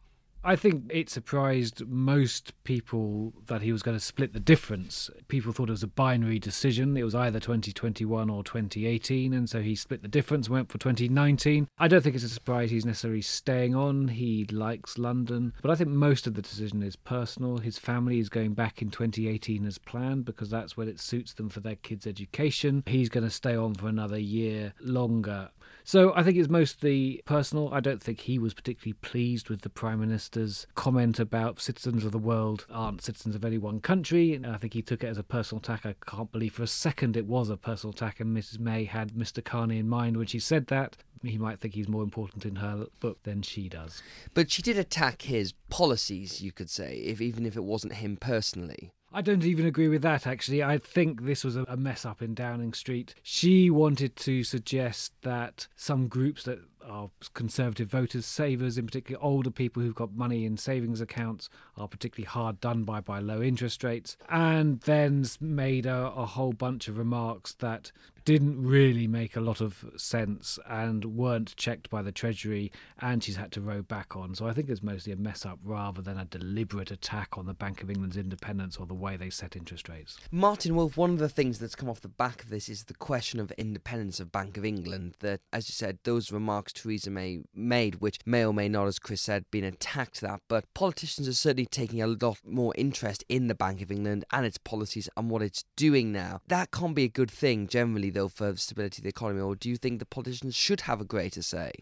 I 0.42 0.56
think 0.56 0.84
it 0.88 1.10
surprised 1.10 1.86
most 1.86 2.54
people 2.64 3.34
that 3.46 3.60
he 3.60 3.72
was 3.72 3.82
going 3.82 3.96
to 3.96 4.04
split 4.04 4.32
the 4.32 4.40
difference. 4.40 5.10
People 5.28 5.52
thought 5.52 5.68
it 5.68 5.72
was 5.72 5.82
a 5.82 5.88
binary 5.88 6.38
decision. 6.38 6.96
It 6.96 7.02
was 7.02 7.14
either 7.14 7.38
2021 7.38 8.30
or 8.30 8.42
2018, 8.42 9.34
and 9.34 9.50
so 9.50 9.60
he 9.60 9.74
split 9.74 10.00
the 10.00 10.08
difference, 10.08 10.48
went 10.48 10.72
for 10.72 10.78
2019. 10.78 11.68
I 11.78 11.88
don't 11.88 12.02
think 12.02 12.14
it's 12.14 12.24
a 12.24 12.28
surprise 12.30 12.70
he's 12.70 12.86
necessarily 12.86 13.20
staying 13.20 13.74
on. 13.74 14.08
He 14.08 14.46
likes 14.50 14.96
London, 14.96 15.52
but 15.60 15.70
I 15.70 15.74
think 15.74 15.90
most 15.90 16.26
of 16.26 16.34
the 16.34 16.42
decision 16.42 16.82
is 16.82 16.96
personal. 16.96 17.58
His 17.58 17.78
family 17.78 18.18
is 18.18 18.30
going 18.30 18.54
back 18.54 18.80
in 18.80 18.90
2018 18.90 19.66
as 19.66 19.76
planned 19.76 20.24
because 20.24 20.48
that's 20.48 20.74
when 20.74 20.88
it 20.88 21.00
suits 21.00 21.34
them 21.34 21.50
for 21.50 21.60
their 21.60 21.76
kids' 21.76 22.06
education. 22.06 22.82
He's 22.86 23.10
going 23.10 23.24
to 23.24 23.30
stay 23.30 23.54
on 23.54 23.74
for 23.74 23.88
another 23.88 24.18
year 24.18 24.72
longer. 24.80 25.50
So 25.90 26.12
I 26.14 26.22
think 26.22 26.36
it's 26.36 26.48
mostly 26.48 27.20
personal. 27.24 27.74
I 27.74 27.80
don't 27.80 28.00
think 28.00 28.20
he 28.20 28.38
was 28.38 28.54
particularly 28.54 28.92
pleased 28.92 29.50
with 29.50 29.62
the 29.62 29.68
Prime 29.68 29.98
Minister's 29.98 30.68
comment 30.76 31.18
about 31.18 31.60
citizens 31.60 32.04
of 32.04 32.12
the 32.12 32.18
world 32.18 32.64
aren't 32.70 33.02
citizens 33.02 33.34
of 33.34 33.44
any 33.44 33.58
one 33.58 33.80
country. 33.80 34.32
And 34.32 34.46
I 34.46 34.56
think 34.56 34.72
he 34.72 34.82
took 34.82 35.02
it 35.02 35.08
as 35.08 35.18
a 35.18 35.24
personal 35.24 35.58
attack. 35.58 35.84
I 35.84 35.96
can't 36.08 36.30
believe 36.30 36.52
for 36.52 36.62
a 36.62 36.68
second 36.68 37.16
it 37.16 37.26
was 37.26 37.50
a 37.50 37.56
personal 37.56 37.92
attack 37.92 38.20
and 38.20 38.36
Mrs. 38.36 38.60
May 38.60 38.84
had 38.84 39.14
Mr. 39.14 39.44
Carney 39.44 39.78
in 39.78 39.88
mind 39.88 40.16
when 40.16 40.28
she 40.28 40.38
said 40.38 40.68
that. 40.68 40.96
He 41.24 41.38
might 41.38 41.58
think 41.58 41.74
he's 41.74 41.88
more 41.88 42.04
important 42.04 42.46
in 42.46 42.54
her 42.54 42.86
book 43.00 43.24
than 43.24 43.42
she 43.42 43.68
does. 43.68 44.00
But 44.32 44.48
she 44.52 44.62
did 44.62 44.78
attack 44.78 45.22
his 45.22 45.54
policies, 45.70 46.40
you 46.40 46.52
could 46.52 46.70
say, 46.70 46.98
if 46.98 47.20
even 47.20 47.44
if 47.44 47.56
it 47.56 47.64
wasn't 47.64 47.94
him 47.94 48.16
personally. 48.16 48.92
I 49.12 49.22
don't 49.22 49.44
even 49.44 49.66
agree 49.66 49.88
with 49.88 50.02
that, 50.02 50.26
actually. 50.26 50.62
I 50.62 50.78
think 50.78 51.24
this 51.24 51.42
was 51.42 51.56
a 51.56 51.76
mess 51.76 52.04
up 52.04 52.22
in 52.22 52.34
Downing 52.34 52.72
Street. 52.72 53.14
She 53.22 53.68
wanted 53.68 54.14
to 54.16 54.44
suggest 54.44 55.12
that 55.22 55.66
some 55.74 56.06
groups 56.06 56.44
that 56.44 56.60
are 56.86 57.10
conservative 57.34 57.90
voters, 57.90 58.24
savers, 58.24 58.78
in 58.78 58.86
particular 58.86 59.22
older 59.22 59.50
people 59.50 59.82
who've 59.82 59.94
got 59.94 60.12
money 60.14 60.44
in 60.44 60.56
savings 60.56 61.00
accounts, 61.00 61.48
are 61.76 61.88
particularly 61.88 62.26
hard 62.26 62.60
done 62.60 62.84
by 62.84 63.00
by 63.00 63.18
low 63.18 63.42
interest 63.42 63.82
rates, 63.82 64.16
and 64.28 64.80
then 64.82 65.24
made 65.40 65.86
a, 65.86 66.12
a 66.12 66.26
whole 66.26 66.52
bunch 66.52 66.86
of 66.86 66.96
remarks 66.96 67.54
that 67.54 67.90
didn't 68.30 68.62
really 68.64 69.08
make 69.08 69.34
a 69.34 69.40
lot 69.40 69.60
of 69.60 69.84
sense 69.96 70.56
and 70.68 71.16
weren't 71.16 71.56
checked 71.56 71.90
by 71.90 72.00
the 72.00 72.12
Treasury, 72.12 72.70
and 73.00 73.24
she's 73.24 73.34
had 73.34 73.50
to 73.50 73.60
row 73.60 73.82
back 73.82 74.14
on. 74.14 74.36
So 74.36 74.46
I 74.46 74.52
think 74.52 74.68
it's 74.68 74.84
mostly 74.84 75.12
a 75.12 75.16
mess 75.16 75.44
up 75.44 75.58
rather 75.64 76.00
than 76.00 76.16
a 76.16 76.26
deliberate 76.26 76.92
attack 76.92 77.36
on 77.36 77.46
the 77.46 77.54
Bank 77.54 77.82
of 77.82 77.90
England's 77.90 78.16
independence 78.16 78.76
or 78.76 78.86
the 78.86 78.94
way 78.94 79.16
they 79.16 79.30
set 79.30 79.56
interest 79.56 79.88
rates. 79.88 80.16
Martin 80.30 80.76
Wolf, 80.76 80.96
one 80.96 81.10
of 81.10 81.18
the 81.18 81.28
things 81.28 81.58
that's 81.58 81.74
come 81.74 81.88
off 81.88 82.02
the 82.02 82.08
back 82.08 82.44
of 82.44 82.50
this 82.50 82.68
is 82.68 82.84
the 82.84 82.94
question 82.94 83.40
of 83.40 83.50
independence 83.58 84.20
of 84.20 84.30
Bank 84.30 84.56
of 84.56 84.64
England. 84.64 85.16
That, 85.18 85.40
as 85.52 85.68
you 85.68 85.72
said, 85.72 85.98
those 86.04 86.30
remarks 86.30 86.72
Theresa 86.72 87.10
May 87.10 87.40
made, 87.52 87.96
which 87.96 88.20
may 88.24 88.44
or 88.44 88.54
may 88.54 88.68
not, 88.68 88.86
as 88.86 89.00
Chris 89.00 89.22
said, 89.22 89.44
been 89.50 89.64
attacked 89.64 90.20
that, 90.20 90.40
but 90.46 90.72
politicians 90.72 91.26
are 91.26 91.32
certainly 91.32 91.66
taking 91.66 92.00
a 92.00 92.06
lot 92.06 92.38
more 92.44 92.72
interest 92.78 93.24
in 93.28 93.48
the 93.48 93.56
Bank 93.56 93.82
of 93.82 93.90
England 93.90 94.24
and 94.30 94.46
its 94.46 94.58
policies 94.58 95.08
and 95.16 95.30
what 95.30 95.42
it's 95.42 95.64
doing 95.74 96.12
now. 96.12 96.42
That 96.46 96.70
can't 96.70 96.94
be 96.94 97.04
a 97.04 97.08
good 97.08 97.30
thing 97.30 97.66
generally, 97.66 98.10
though, 98.10 98.19
for 98.28 98.52
the 98.52 98.58
stability 98.58 99.00
of 99.00 99.04
the 99.04 99.08
economy, 99.08 99.40
or 99.40 99.54
do 99.56 99.68
you 99.68 99.76
think 99.76 99.98
the 99.98 100.06
politicians 100.06 100.54
should 100.54 100.82
have 100.82 101.00
a 101.00 101.04
greater 101.04 101.42
say? 101.42 101.72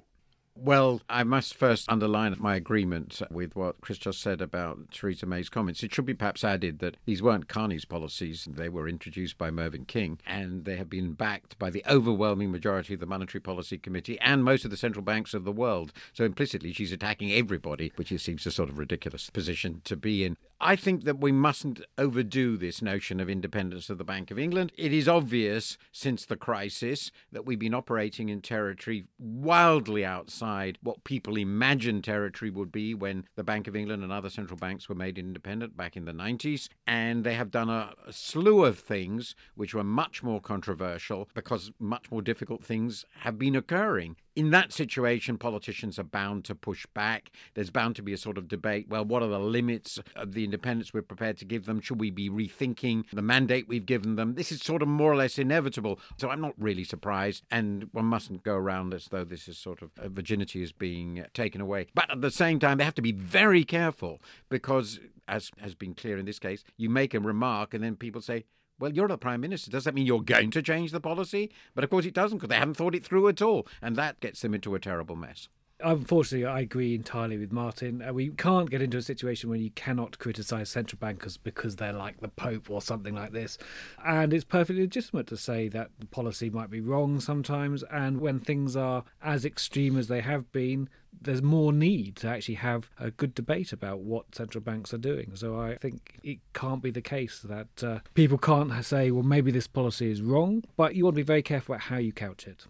Well, 0.61 1.03
I 1.09 1.23
must 1.23 1.55
first 1.55 1.89
underline 1.89 2.35
my 2.41 2.57
agreement 2.57 3.23
with 3.31 3.55
what 3.55 3.81
Chris 3.81 3.97
just 3.97 4.21
said 4.21 4.41
about 4.41 4.91
Theresa 4.91 5.25
May's 5.25 5.49
comments. 5.49 5.85
It 5.85 5.95
should 5.95 6.05
be 6.05 6.15
perhaps 6.15 6.43
added 6.43 6.81
that 6.81 6.97
these 7.07 7.23
weren't 7.23 7.47
Carney's 7.47 7.85
policies. 7.85 8.49
They 8.51 8.69
were 8.69 8.89
introduced 8.89 9.39
by 9.39 9.53
Mervyn 9.53 9.85
King, 9.85 10.19
and 10.27 10.65
they 10.65 10.75
have 10.75 10.91
been 10.91 11.13
backed 11.13 11.57
by 11.61 11.71
the 11.71 11.85
overwhelming 11.89 12.51
majority 12.51 12.95
of 12.95 13.01
the 13.01 13.07
Monetary 13.07 13.41
Policy 13.41 13.79
Committee 13.79 14.19
and 14.19 14.43
most 14.43 14.65
of 14.65 14.73
the 14.73 14.77
central 14.77 15.05
banks 15.05 15.33
of 15.33 15.45
the 15.45 15.53
world. 15.53 15.93
So 16.13 16.25
implicitly, 16.25 16.73
she's 16.73 16.91
attacking 16.91 17.31
everybody, 17.31 17.93
which 17.95 18.13
seems 18.21 18.45
a 18.45 18.51
sort 18.51 18.69
of 18.69 18.79
ridiculous 18.79 19.31
position 19.31 19.81
to 19.85 19.97
be 19.97 20.25
in. 20.25 20.37
I 20.61 20.75
think 20.75 21.05
that 21.05 21.21
we 21.21 21.31
mustn't 21.31 21.81
overdo 21.97 22.57
this 22.57 22.83
notion 22.83 23.21
of 23.21 23.31
independence 23.31 23.91
of 23.91 23.99
the 23.99 24.05
Bank 24.05 24.33
of 24.33 24.41
England. 24.41 24.73
It 24.77 24.93
is 24.93 25.07
obvious 25.07 25.79
since 25.93 26.25
the 26.25 26.37
crisis 26.37 27.13
that 27.31 27.47
we've 27.47 27.61
been 27.61 27.75
operating 27.75 28.29
in 28.29 28.41
territory 28.41 29.05
wildly 29.21 30.05
outside 30.05 30.79
what 30.83 31.05
people 31.05 31.37
imagined 31.37 32.03
territory 32.03 32.51
would 32.51 32.73
be 32.73 32.93
when 32.93 33.25
the 33.37 33.45
Bank 33.45 33.69
of 33.69 33.77
England 33.77 34.03
and 34.03 34.11
other 34.11 34.31
central 34.31 34.59
banks 34.59 34.89
were 34.89 34.97
made 34.97 35.17
independent 35.17 35.77
back 35.77 35.97
in 35.97 36.07
the 36.07 36.13
90s. 36.13 36.69
And 36.89 37.23
they 37.23 37.35
have 37.35 37.53
done 37.53 37.71
a, 37.71 37.95
a 38.05 38.13
slew 38.13 38.65
of 38.65 38.81
things 38.81 39.37
which 39.55 39.75
were 39.75 39.85
much 39.85 40.25
more 40.25 40.41
controversial 40.41 41.29
because 41.35 41.71
much 41.79 42.11
more 42.11 42.23
difficult 42.23 42.65
things 42.65 43.05
have 43.21 43.39
been 43.39 43.55
occurring 43.55 44.17
in 44.39 44.51
that 44.51 44.73
situation, 44.73 45.37
politicians 45.37 45.99
are 45.99 46.05
bound 46.05 46.45
to 46.45 46.55
push 46.55 46.87
back. 46.95 47.33
There's 47.55 47.71
bound 47.71 47.97
to 47.97 48.03
be 48.03 48.13
a 48.13 48.17
sort 48.17 48.39
of 48.39 48.47
debate. 48.47 48.87
Well, 48.89 49.05
what 49.05 49.21
are 49.21 49.29
the 49.29 49.41
limits 49.41 49.99
of 50.15 50.33
the 50.33 50.45
independence 50.45 50.95
we're 50.95 51.03
prepared 51.03 51.39
to 51.39 51.45
give 51.45 51.67
them? 51.67 51.81
Should 51.81 51.99
we 51.99 52.13
be 52.13 52.31
rethinking 52.31 53.07
the 53.13 53.21
mandate 53.21 53.67
we've 53.67 53.85
given 53.85 54.15
them? 54.15 54.37
This 54.37 54.53
is 54.53 54.61
sort 54.61 54.81
of 54.81 54.87
more 54.87 55.11
or 55.11 55.17
less 55.17 55.41
inevitable. 55.41 55.99
So 56.19 56.31
I'm 56.31 56.41
not 56.41 56.55
really 56.57 56.85
surprised. 56.85 57.47
And 57.51 57.89
one 57.91 58.05
mustn't 58.05 58.45
go 58.45 58.55
around 58.55 58.95
as 58.95 59.07
though 59.07 59.25
this 59.25 59.49
is 59.49 59.59
sort 59.59 59.83
of 59.83 59.91
uh, 59.99 60.09
virginity 60.09 60.63
is 60.63 60.71
being 60.71 61.25
taken 61.35 61.61
away. 61.61 61.89
But 61.93 62.09
at 62.09 62.21
the 62.21 62.31
same 62.31 62.61
time, 62.61 62.79
they 62.79 62.85
have 62.85 62.95
to 62.95 63.03
be 63.03 63.11
very 63.11 63.65
careful 63.65 64.23
because, 64.51 65.01
as 65.27 65.51
has 65.59 65.75
been 65.75 65.95
clear 65.95 66.17
in 66.17 66.27
this 66.27 66.39
case, 66.39 66.63
you 66.77 66.89
make 66.89 67.13
a 67.13 67.19
remark 67.19 67.75
and 67.75 67.83
then 67.83 67.97
people 67.97 68.21
say, 68.21 68.45
well, 68.79 68.93
you're 68.93 69.09
the 69.09 69.19
Prime 69.19 69.41
Minister. 69.41 69.71
Does 69.71 69.85
that 69.85 69.95
mean 69.95 70.07
you're 70.07 70.23
going 70.23 70.51
to 70.53 70.63
change 70.63 70.93
the 70.93 71.01
policy? 71.01 71.51
But 71.75 71.85
of 71.85 71.91
course 71.91 72.07
it 72.07 72.15
doesn't 72.15 72.39
because 72.39 72.49
they 72.49 72.57
haven't 72.57 72.75
thought 72.75 72.95
it 72.95 73.05
through 73.05 73.29
at 73.29 73.43
all. 73.43 73.67
And 73.83 73.97
that 73.97 74.21
gets 74.21 74.41
them 74.41 74.55
into 74.55 74.75
a 74.75 74.81
terrible 74.81 75.17
mess. 75.17 75.49
Unfortunately, 75.81 76.45
I 76.45 76.61
agree 76.61 76.95
entirely 76.95 77.39
with 77.39 77.53
Martin. 77.53 78.03
Uh, 78.03 78.13
we 78.13 78.31
can't 78.31 78.69
get 78.69 78.83
into 78.83 78.97
a 78.97 79.03
situation 79.03 79.49
where 79.49 79.59
you 79.59 79.71
cannot 79.71 80.19
criticise 80.19 80.69
central 80.69 80.99
bankers 80.99 81.37
because 81.37 81.77
they're 81.77 81.93
like 81.93 82.21
the 82.21 82.29
Pope 82.29 82.69
or 82.69 82.83
something 82.83 83.15
like 83.15 83.31
this. 83.31 83.59
And 84.05 84.33
it's 84.33 84.45
perfectly 84.45 84.83
legitimate 84.83 85.29
to 85.29 85.37
say 85.37 85.69
that 85.69 85.91
the 86.01 86.07
policy 86.07 86.51
might 86.51 86.71
be 86.71 86.81
wrong 86.81 87.21
sometimes. 87.21 87.85
And 87.93 88.21
when 88.21 88.41
things 88.41 88.75
are 88.75 89.05
as 89.23 89.45
extreme 89.45 89.97
as 89.97 90.09
they 90.09 90.21
have 90.21 90.51
been, 90.51 90.89
there's 91.21 91.43
more 91.43 91.73
need 91.73 92.17
to 92.17 92.29
actually 92.29 92.57
have 92.57 92.91
a 92.99 93.13
good 93.13 93.35
debate 93.35 93.73
about 93.73 94.01
what 94.01 94.35
central 94.35 94.63
banks 94.63 94.93
are 94.93 94.99
doing. 94.99 95.33
So 95.35 95.61
I 95.61 95.77
think 95.77 96.19
it 96.25 96.39
can't 96.55 96.83
be 96.83 96.91
the 96.91 97.01
case 97.01 97.41
that 97.41 97.85
uh, 97.85 98.01
people 98.15 98.39
can't 98.39 98.85
say, 98.85 99.13
well, 99.13 99.23
maybe 99.23 99.53
this 99.53 99.69
policy 99.69 100.11
is 100.11 100.23
wrong, 100.23 100.65
but 100.77 100.97
you 100.97 101.05
want 101.05 101.15
to 101.15 101.21
be 101.21 101.23
very 101.23 101.43
careful 101.43 101.77
about 101.77 101.85
how 101.85 101.99
you 101.99 102.13
couch 102.13 102.49
it. 102.49 102.67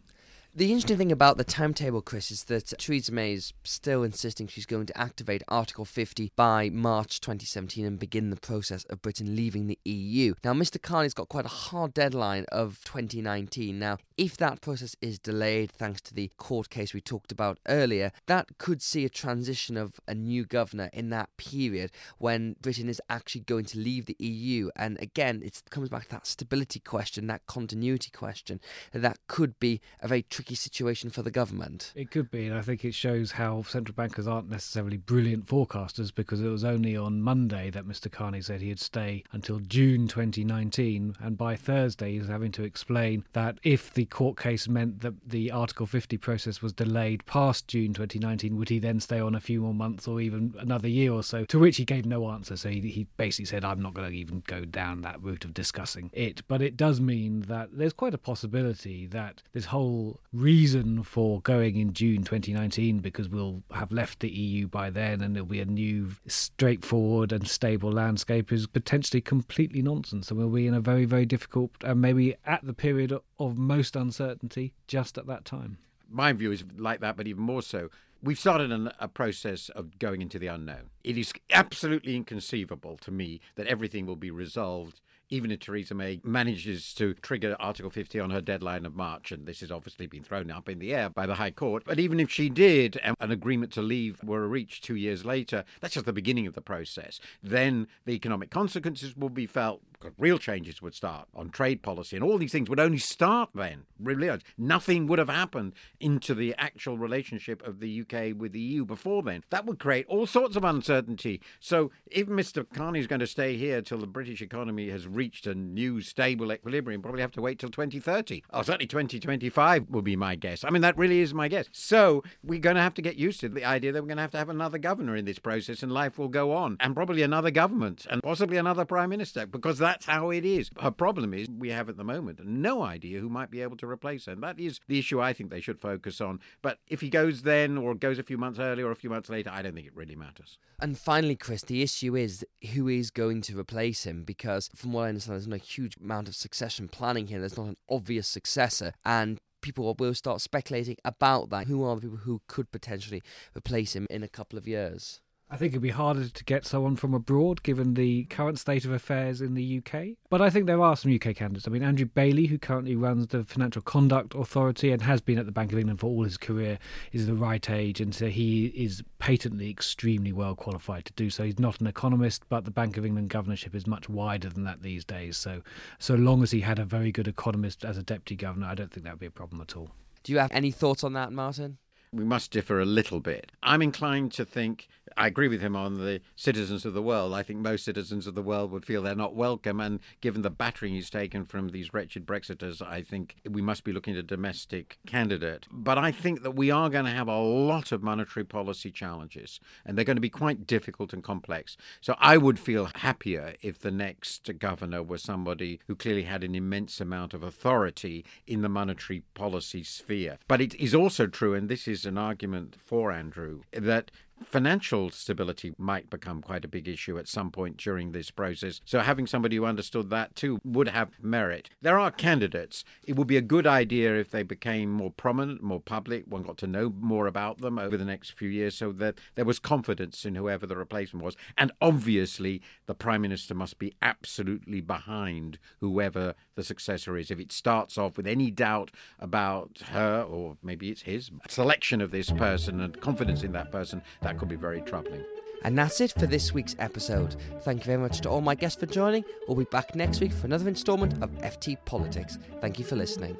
The 0.58 0.72
interesting 0.72 0.96
thing 0.96 1.12
about 1.12 1.36
the 1.36 1.44
timetable, 1.44 2.02
Chris, 2.02 2.32
is 2.32 2.42
that 2.46 2.74
Theresa 2.78 3.12
May 3.12 3.34
is 3.34 3.52
still 3.62 4.02
insisting 4.02 4.48
she's 4.48 4.66
going 4.66 4.86
to 4.86 4.98
activate 4.98 5.44
Article 5.46 5.84
50 5.84 6.32
by 6.34 6.68
March 6.68 7.20
2017 7.20 7.86
and 7.86 7.96
begin 7.96 8.30
the 8.30 8.36
process 8.36 8.82
of 8.86 9.00
Britain 9.00 9.36
leaving 9.36 9.68
the 9.68 9.78
EU. 9.84 10.34
Now, 10.42 10.54
Mr. 10.54 10.82
Carney's 10.82 11.14
got 11.14 11.28
quite 11.28 11.44
a 11.44 11.48
hard 11.70 11.94
deadline 11.94 12.44
of 12.50 12.80
2019. 12.86 13.78
Now, 13.78 13.98
if 14.16 14.36
that 14.38 14.60
process 14.60 14.96
is 15.00 15.20
delayed 15.20 15.70
thanks 15.70 16.00
to 16.00 16.12
the 16.12 16.32
court 16.38 16.70
case 16.70 16.92
we 16.92 17.00
talked 17.00 17.30
about 17.30 17.60
earlier, 17.68 18.10
that 18.26 18.58
could 18.58 18.82
see 18.82 19.04
a 19.04 19.08
transition 19.08 19.76
of 19.76 20.00
a 20.08 20.14
new 20.16 20.44
governor 20.44 20.90
in 20.92 21.10
that 21.10 21.28
period 21.36 21.92
when 22.18 22.56
Britain 22.60 22.88
is 22.88 23.00
actually 23.08 23.42
going 23.42 23.66
to 23.66 23.78
leave 23.78 24.06
the 24.06 24.16
EU. 24.18 24.70
And 24.74 25.00
again, 25.00 25.40
it 25.44 25.62
comes 25.70 25.88
back 25.88 26.06
to 26.06 26.10
that 26.10 26.26
stability 26.26 26.80
question, 26.80 27.28
that 27.28 27.46
continuity 27.46 28.10
question. 28.10 28.60
That 28.92 29.18
could 29.28 29.60
be 29.60 29.80
a 30.00 30.08
very 30.08 30.22
tricky 30.22 30.47
situation 30.54 31.10
for 31.10 31.22
the 31.22 31.30
government. 31.30 31.92
It 31.94 32.10
could 32.10 32.30
be, 32.30 32.46
and 32.46 32.56
I 32.56 32.62
think 32.62 32.84
it 32.84 32.94
shows 32.94 33.32
how 33.32 33.62
central 33.62 33.94
bankers 33.94 34.26
aren't 34.26 34.50
necessarily 34.50 34.96
brilliant 34.96 35.46
forecasters 35.46 36.14
because 36.14 36.40
it 36.40 36.48
was 36.48 36.64
only 36.64 36.96
on 36.96 37.22
Monday 37.22 37.70
that 37.70 37.86
Mr. 37.86 38.10
Carney 38.10 38.40
said 38.40 38.60
he'd 38.60 38.80
stay 38.80 39.24
until 39.32 39.58
June 39.60 40.08
2019, 40.08 41.16
and 41.20 41.38
by 41.38 41.56
Thursday 41.56 42.12
he's 42.12 42.28
having 42.28 42.52
to 42.52 42.64
explain 42.64 43.24
that 43.32 43.58
if 43.62 43.92
the 43.92 44.04
court 44.06 44.38
case 44.38 44.68
meant 44.68 45.00
that 45.00 45.14
the 45.28 45.50
Article 45.50 45.86
50 45.86 46.16
process 46.18 46.62
was 46.62 46.72
delayed 46.72 47.24
past 47.26 47.68
June 47.68 47.92
2019, 47.92 48.56
would 48.56 48.68
he 48.68 48.78
then 48.78 49.00
stay 49.00 49.20
on 49.20 49.34
a 49.34 49.40
few 49.40 49.60
more 49.60 49.74
months 49.74 50.08
or 50.08 50.20
even 50.20 50.54
another 50.58 50.88
year 50.88 51.12
or 51.12 51.22
so? 51.22 51.44
To 51.46 51.58
which 51.58 51.76
he 51.76 51.84
gave 51.84 52.06
no 52.06 52.30
answer. 52.30 52.56
So 52.56 52.68
he, 52.68 52.80
he 52.80 53.06
basically 53.16 53.46
said, 53.46 53.64
I'm 53.64 53.82
not 53.82 53.94
going 53.94 54.10
to 54.10 54.16
even 54.16 54.42
go 54.46 54.64
down 54.64 55.02
that 55.02 55.22
route 55.22 55.44
of 55.44 55.54
discussing 55.54 56.10
it. 56.12 56.42
But 56.48 56.62
it 56.62 56.76
does 56.76 57.00
mean 57.00 57.42
that 57.42 57.70
there's 57.72 57.92
quite 57.92 58.14
a 58.14 58.18
possibility 58.18 59.06
that 59.06 59.42
this 59.52 59.66
whole 59.66 60.20
reason 60.32 61.02
for 61.02 61.40
going 61.40 61.76
in 61.76 61.92
June 61.92 62.22
2019 62.22 62.98
because 62.98 63.28
we'll 63.28 63.62
have 63.72 63.90
left 63.90 64.20
the 64.20 64.28
EU 64.28 64.66
by 64.66 64.90
then 64.90 65.20
and 65.20 65.34
there'll 65.34 65.46
be 65.46 65.60
a 65.60 65.64
new, 65.64 66.12
straightforward 66.26 67.32
and 67.32 67.48
stable 67.48 67.90
landscape 67.90 68.52
is 68.52 68.66
potentially 68.66 69.20
completely 69.20 69.82
nonsense. 69.82 70.30
And 70.30 70.38
we'll 70.38 70.48
be 70.48 70.66
in 70.66 70.74
a 70.74 70.80
very, 70.80 71.04
very 71.04 71.26
difficult 71.26 71.70
and 71.82 72.00
maybe 72.00 72.36
at 72.44 72.64
the 72.64 72.74
period 72.74 73.12
of 73.38 73.58
most 73.58 73.96
uncertainty 73.96 74.72
just 74.86 75.18
at 75.18 75.26
that 75.26 75.44
time. 75.44 75.78
My 76.10 76.32
view 76.32 76.52
is 76.52 76.64
like 76.76 77.00
that, 77.00 77.16
but 77.16 77.26
even 77.26 77.42
more 77.42 77.62
so. 77.62 77.90
We've 78.22 78.38
started 78.38 78.72
an, 78.72 78.90
a 78.98 79.06
process 79.06 79.68
of 79.68 79.98
going 79.98 80.22
into 80.22 80.38
the 80.38 80.48
unknown. 80.48 80.90
It 81.04 81.16
is 81.16 81.32
absolutely 81.52 82.16
inconceivable 82.16 82.96
to 82.98 83.10
me 83.12 83.40
that 83.54 83.68
everything 83.68 84.06
will 84.06 84.16
be 84.16 84.30
resolved 84.30 85.00
even 85.30 85.50
if 85.50 85.60
Theresa 85.60 85.94
May 85.94 86.20
manages 86.24 86.94
to 86.94 87.14
trigger 87.14 87.56
Article 87.58 87.90
50 87.90 88.20
on 88.20 88.30
her 88.30 88.40
deadline 88.40 88.86
of 88.86 88.94
March, 88.94 89.32
and 89.32 89.46
this 89.46 89.60
has 89.60 89.70
obviously 89.70 90.06
been 90.06 90.22
thrown 90.22 90.50
up 90.50 90.68
in 90.68 90.78
the 90.78 90.94
air 90.94 91.10
by 91.10 91.26
the 91.26 91.34
High 91.34 91.50
Court, 91.50 91.82
but 91.86 91.98
even 91.98 92.20
if 92.20 92.30
she 92.30 92.48
did 92.48 92.98
and 93.02 93.16
an 93.20 93.30
agreement 93.30 93.72
to 93.72 93.82
leave 93.82 94.22
were 94.22 94.46
reached 94.48 94.84
two 94.84 94.96
years 94.96 95.24
later, 95.24 95.64
that's 95.80 95.94
just 95.94 96.06
the 96.06 96.12
beginning 96.12 96.46
of 96.46 96.54
the 96.54 96.60
process. 96.60 97.20
Then 97.42 97.88
the 98.04 98.12
economic 98.12 98.50
consequences 98.50 99.16
will 99.16 99.28
be 99.28 99.46
felt 99.46 99.82
real 100.18 100.38
changes 100.38 100.80
would 100.82 100.94
start 100.94 101.28
on 101.34 101.50
trade 101.50 101.82
policy, 101.82 102.16
and 102.16 102.24
all 102.24 102.38
these 102.38 102.52
things 102.52 102.68
would 102.68 102.80
only 102.80 102.98
start 102.98 103.50
then. 103.54 103.84
Really, 103.98 104.28
uh, 104.28 104.38
nothing 104.56 105.06
would 105.06 105.18
have 105.18 105.28
happened 105.28 105.72
into 106.00 106.34
the 106.34 106.54
actual 106.58 106.98
relationship 106.98 107.66
of 107.66 107.80
the 107.80 108.00
UK 108.00 108.36
with 108.36 108.52
the 108.52 108.60
EU 108.60 108.84
before 108.84 109.22
then. 109.22 109.42
That 109.50 109.66
would 109.66 109.78
create 109.78 110.06
all 110.06 110.26
sorts 110.26 110.56
of 110.56 110.64
uncertainty. 110.64 111.40
So, 111.60 111.90
if 112.06 112.28
Mr. 112.28 112.66
Carney 112.72 113.00
is 113.00 113.06
going 113.06 113.20
to 113.20 113.26
stay 113.26 113.56
here 113.56 113.82
till 113.82 113.98
the 113.98 114.06
British 114.06 114.40
economy 114.40 114.88
has 114.90 115.06
reached 115.06 115.46
a 115.46 115.54
new 115.54 116.00
stable 116.00 116.52
equilibrium, 116.52 117.02
probably 117.02 117.22
have 117.22 117.32
to 117.32 117.42
wait 117.42 117.58
till 117.58 117.70
2030. 117.70 118.44
Or 118.52 118.64
certainly 118.64 118.86
2025 118.86 119.90
would 119.90 120.04
be 120.04 120.16
my 120.16 120.34
guess. 120.34 120.64
I 120.64 120.70
mean, 120.70 120.82
that 120.82 120.96
really 120.96 121.20
is 121.20 121.34
my 121.34 121.48
guess. 121.48 121.66
So, 121.72 122.22
we're 122.42 122.60
going 122.60 122.76
to 122.76 122.82
have 122.82 122.94
to 122.94 123.02
get 123.02 123.16
used 123.16 123.40
to 123.40 123.48
the 123.48 123.64
idea 123.64 123.92
that 123.92 124.02
we're 124.02 124.08
going 124.08 124.16
to 124.16 124.22
have 124.22 124.30
to 124.32 124.38
have 124.38 124.48
another 124.48 124.78
governor 124.78 125.16
in 125.16 125.24
this 125.24 125.38
process, 125.38 125.82
and 125.82 125.90
life 125.92 126.18
will 126.18 126.28
go 126.28 126.52
on, 126.52 126.76
and 126.80 126.94
probably 126.94 127.22
another 127.22 127.50
government, 127.50 128.06
and 128.10 128.22
possibly 128.22 128.56
another 128.56 128.84
prime 128.84 129.10
minister, 129.10 129.46
because 129.46 129.78
that's 129.88 130.06
how 130.06 130.30
it 130.30 130.44
is. 130.44 130.70
Her 130.80 130.90
problem 130.90 131.32
is 131.32 131.48
we 131.48 131.70
have 131.70 131.88
at 131.88 131.96
the 131.96 132.04
moment 132.04 132.40
no 132.44 132.82
idea 132.82 133.20
who 133.20 133.28
might 133.28 133.50
be 133.50 133.62
able 133.62 133.76
to 133.78 133.86
replace 133.86 134.26
her. 134.26 134.32
And 134.32 134.42
that 134.42 134.60
is 134.60 134.80
the 134.86 134.98
issue 134.98 135.20
I 135.20 135.32
think 135.32 135.50
they 135.50 135.60
should 135.60 135.80
focus 135.80 136.20
on. 136.20 136.40
But 136.62 136.78
if 136.88 137.00
he 137.00 137.08
goes 137.08 137.42
then 137.42 137.78
or 137.78 137.94
goes 137.94 138.18
a 138.18 138.22
few 138.22 138.36
months 138.36 138.58
earlier 138.58 138.86
or 138.86 138.90
a 138.90 138.96
few 138.96 139.10
months 139.10 139.30
later, 139.30 139.50
I 139.50 139.62
don't 139.62 139.74
think 139.74 139.86
it 139.86 139.96
really 139.96 140.16
matters. 140.16 140.58
And 140.80 140.98
finally, 140.98 141.36
Chris, 141.36 141.62
the 141.62 141.82
issue 141.82 142.14
is 142.16 142.44
who 142.74 142.88
is 142.88 143.10
going 143.10 143.40
to 143.42 143.58
replace 143.58 144.04
him 144.04 144.24
because, 144.24 144.68
from 144.74 144.92
what 144.92 145.04
I 145.04 145.08
understand, 145.08 145.36
there's 145.36 145.48
no 145.48 145.56
huge 145.56 145.96
amount 145.96 146.28
of 146.28 146.34
succession 146.34 146.88
planning 146.88 147.28
here. 147.28 147.40
There's 147.40 147.56
not 147.56 147.68
an 147.68 147.76
obvious 147.88 148.28
successor. 148.28 148.92
And 149.04 149.38
people 149.60 149.94
will 149.98 150.14
start 150.14 150.40
speculating 150.40 150.96
about 151.04 151.50
that. 151.50 151.66
Who 151.66 151.82
are 151.82 151.96
the 151.96 152.02
people 152.02 152.18
who 152.18 152.42
could 152.46 152.70
potentially 152.70 153.22
replace 153.56 153.96
him 153.96 154.06
in 154.10 154.22
a 154.22 154.28
couple 154.28 154.58
of 154.58 154.68
years? 154.68 155.20
I 155.50 155.56
think 155.56 155.72
it'd 155.72 155.82
be 155.82 155.90
harder 155.90 156.28
to 156.28 156.44
get 156.44 156.66
someone 156.66 156.96
from 156.96 157.14
abroad 157.14 157.62
given 157.62 157.94
the 157.94 158.24
current 158.24 158.58
state 158.58 158.84
of 158.84 158.92
affairs 158.92 159.40
in 159.40 159.54
the 159.54 159.78
UK. 159.78 160.16
But 160.28 160.42
I 160.42 160.50
think 160.50 160.66
there 160.66 160.82
are 160.82 160.94
some 160.94 161.14
UK 161.14 161.34
candidates. 161.34 161.66
I 161.66 161.70
mean, 161.70 161.82
Andrew 161.82 162.04
Bailey, 162.04 162.46
who 162.46 162.58
currently 162.58 162.94
runs 162.94 163.28
the 163.28 163.44
Financial 163.44 163.80
Conduct 163.80 164.34
Authority 164.34 164.92
and 164.92 165.00
has 165.02 165.22
been 165.22 165.38
at 165.38 165.46
the 165.46 165.52
Bank 165.52 165.72
of 165.72 165.78
England 165.78 166.00
for 166.00 166.06
all 166.06 166.24
his 166.24 166.36
career, 166.36 166.78
is 167.12 167.26
the 167.26 167.34
right 167.34 167.68
age. 167.70 167.98
And 167.98 168.14
so 168.14 168.26
he 168.26 168.66
is 168.66 169.02
patently 169.18 169.70
extremely 169.70 170.32
well 170.32 170.54
qualified 170.54 171.06
to 171.06 171.12
do 171.14 171.30
so. 171.30 171.44
He's 171.44 171.58
not 171.58 171.80
an 171.80 171.86
economist, 171.86 172.42
but 172.50 172.66
the 172.66 172.70
Bank 172.70 172.98
of 172.98 173.06
England 173.06 173.30
governorship 173.30 173.74
is 173.74 173.86
much 173.86 174.08
wider 174.08 174.50
than 174.50 174.64
that 174.64 174.82
these 174.82 175.04
days. 175.04 175.38
So, 175.38 175.62
so 175.98 176.14
long 176.14 176.42
as 176.42 176.50
he 176.50 176.60
had 176.60 176.78
a 176.78 176.84
very 176.84 177.10
good 177.10 177.26
economist 177.26 177.86
as 177.86 177.96
a 177.96 178.02
deputy 178.02 178.36
governor, 178.36 178.66
I 178.66 178.74
don't 178.74 178.92
think 178.92 179.04
that 179.04 179.14
would 179.14 179.20
be 179.20 179.26
a 179.26 179.30
problem 179.30 179.62
at 179.62 179.76
all. 179.76 179.90
Do 180.24 180.32
you 180.32 180.40
have 180.40 180.52
any 180.52 180.70
thoughts 180.70 181.02
on 181.04 181.14
that, 181.14 181.32
Martin? 181.32 181.78
We 182.12 182.24
must 182.24 182.50
differ 182.50 182.80
a 182.80 182.84
little 182.84 183.20
bit. 183.20 183.52
I'm 183.62 183.82
inclined 183.82 184.32
to 184.32 184.44
think, 184.44 184.88
I 185.16 185.26
agree 185.26 185.48
with 185.48 185.60
him 185.60 185.74
on 185.74 185.98
the 185.98 186.20
citizens 186.36 186.84
of 186.84 186.94
the 186.94 187.02
world. 187.02 187.34
I 187.34 187.42
think 187.42 187.60
most 187.60 187.84
citizens 187.84 188.26
of 188.26 188.34
the 188.34 188.42
world 188.42 188.70
would 188.70 188.84
feel 188.84 189.02
they're 189.02 189.14
not 189.14 189.34
welcome. 189.34 189.80
And 189.80 190.00
given 190.20 190.42
the 190.42 190.50
battering 190.50 190.94
he's 190.94 191.10
taken 191.10 191.44
from 191.44 191.68
these 191.68 191.92
wretched 191.92 192.26
Brexiters, 192.26 192.80
I 192.80 193.02
think 193.02 193.36
we 193.48 193.62
must 193.62 193.84
be 193.84 193.92
looking 193.92 194.14
at 194.14 194.20
a 194.20 194.22
domestic 194.22 194.98
candidate. 195.06 195.66
But 195.70 195.98
I 195.98 196.12
think 196.12 196.42
that 196.42 196.54
we 196.54 196.70
are 196.70 196.90
going 196.90 197.06
to 197.06 197.10
have 197.10 197.28
a 197.28 197.38
lot 197.38 197.92
of 197.92 198.02
monetary 198.02 198.44
policy 198.44 198.90
challenges, 198.90 199.60
and 199.84 199.96
they're 199.96 200.04
going 200.04 200.16
to 200.16 200.20
be 200.20 200.30
quite 200.30 200.66
difficult 200.66 201.12
and 201.12 201.24
complex. 201.24 201.76
So 202.00 202.14
I 202.18 202.36
would 202.36 202.58
feel 202.58 202.90
happier 202.96 203.54
if 203.62 203.80
the 203.80 203.90
next 203.90 204.50
governor 204.58 205.02
was 205.02 205.22
somebody 205.22 205.80
who 205.86 205.94
clearly 205.94 206.24
had 206.24 206.44
an 206.44 206.54
immense 206.54 207.00
amount 207.00 207.34
of 207.34 207.42
authority 207.42 208.24
in 208.46 208.62
the 208.62 208.68
monetary 208.68 209.22
policy 209.34 209.82
sphere. 209.82 210.38
But 210.46 210.60
it 210.60 210.74
is 210.74 210.94
also 210.94 211.26
true, 211.26 211.54
and 211.54 211.68
this 211.68 211.88
is 211.88 211.97
is 211.98 212.06
an 212.06 212.16
argument 212.16 212.76
for 212.84 213.10
Andrew 213.10 213.62
that 213.72 214.12
financial 214.44 215.10
stability 215.10 215.74
might 215.78 216.10
become 216.10 216.42
quite 216.42 216.64
a 216.64 216.68
big 216.68 216.88
issue 216.88 217.18
at 217.18 217.28
some 217.28 217.50
point 217.50 217.76
during 217.76 218.12
this 218.12 218.30
process. 218.30 218.80
So 218.84 219.00
having 219.00 219.26
somebody 219.26 219.56
who 219.56 219.64
understood 219.64 220.10
that 220.10 220.34
too 220.34 220.58
would 220.64 220.88
have 220.88 221.10
merit. 221.20 221.70
There 221.82 221.98
are 221.98 222.10
candidates. 222.10 222.84
It 223.04 223.16
would 223.16 223.26
be 223.26 223.36
a 223.36 223.42
good 223.42 223.66
idea 223.66 224.16
if 224.16 224.30
they 224.30 224.42
became 224.42 224.90
more 224.90 225.10
prominent, 225.10 225.62
more 225.62 225.80
public, 225.80 226.24
one 226.26 226.42
got 226.42 226.58
to 226.58 226.66
know 226.66 226.92
more 226.98 227.26
about 227.26 227.58
them 227.58 227.78
over 227.78 227.96
the 227.96 228.04
next 228.04 228.30
few 228.30 228.48
years 228.48 228.74
so 228.76 228.92
that 228.92 229.18
there 229.34 229.44
was 229.44 229.58
confidence 229.58 230.24
in 230.24 230.34
whoever 230.34 230.66
the 230.66 230.76
replacement 230.76 231.24
was. 231.24 231.36
And 231.56 231.72
obviously 231.80 232.62
the 232.86 232.94
Prime 232.94 233.22
Minister 233.22 233.54
must 233.54 233.78
be 233.78 233.94
absolutely 234.02 234.80
behind 234.80 235.58
whoever 235.80 236.34
the 236.54 236.64
successor 236.64 237.16
is. 237.16 237.30
If 237.30 237.40
it 237.40 237.52
starts 237.52 237.98
off 237.98 238.16
with 238.16 238.26
any 238.26 238.50
doubt 238.50 238.90
about 239.18 239.82
her 239.90 240.22
or 240.22 240.56
maybe 240.62 240.90
it's 240.90 241.02
his 241.02 241.30
selection 241.48 242.00
of 242.00 242.10
this 242.10 242.30
person 242.30 242.80
and 242.80 243.00
confidence 243.00 243.42
in 243.42 243.52
that 243.52 243.70
person, 243.70 244.02
that 244.28 244.36
could 244.38 244.48
be 244.48 244.56
very 244.56 244.82
troubling. 244.82 245.24
And 245.64 245.76
that's 245.76 246.02
it 246.02 246.12
for 246.12 246.26
this 246.26 246.52
week's 246.52 246.76
episode. 246.78 247.34
Thank 247.62 247.80
you 247.80 247.86
very 247.86 247.98
much 247.98 248.20
to 248.20 248.28
all 248.28 248.42
my 248.42 248.54
guests 248.54 248.78
for 248.78 248.84
joining. 248.84 249.24
We'll 249.46 249.56
be 249.56 249.64
back 249.64 249.94
next 249.94 250.20
week 250.20 250.32
for 250.32 250.46
another 250.46 250.68
instalment 250.68 251.14
of 251.22 251.30
FT 251.38 251.78
Politics. 251.86 252.38
Thank 252.60 252.78
you 252.78 252.84
for 252.84 252.94
listening. 252.94 253.38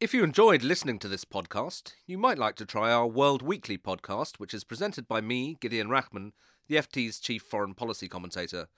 If 0.00 0.14
you 0.14 0.24
enjoyed 0.24 0.62
listening 0.62 0.98
to 1.00 1.08
this 1.08 1.26
podcast, 1.26 1.92
you 2.06 2.16
might 2.16 2.38
like 2.38 2.56
to 2.56 2.66
try 2.66 2.90
our 2.90 3.06
World 3.06 3.42
Weekly 3.42 3.76
podcast, 3.76 4.38
which 4.38 4.54
is 4.54 4.64
presented 4.64 5.06
by 5.06 5.20
me, 5.20 5.58
Gideon 5.60 5.88
Rachman, 5.88 6.32
the 6.66 6.76
FT's 6.76 7.20
chief 7.20 7.42
foreign 7.42 7.74
policy 7.74 8.08
commentator. 8.08 8.68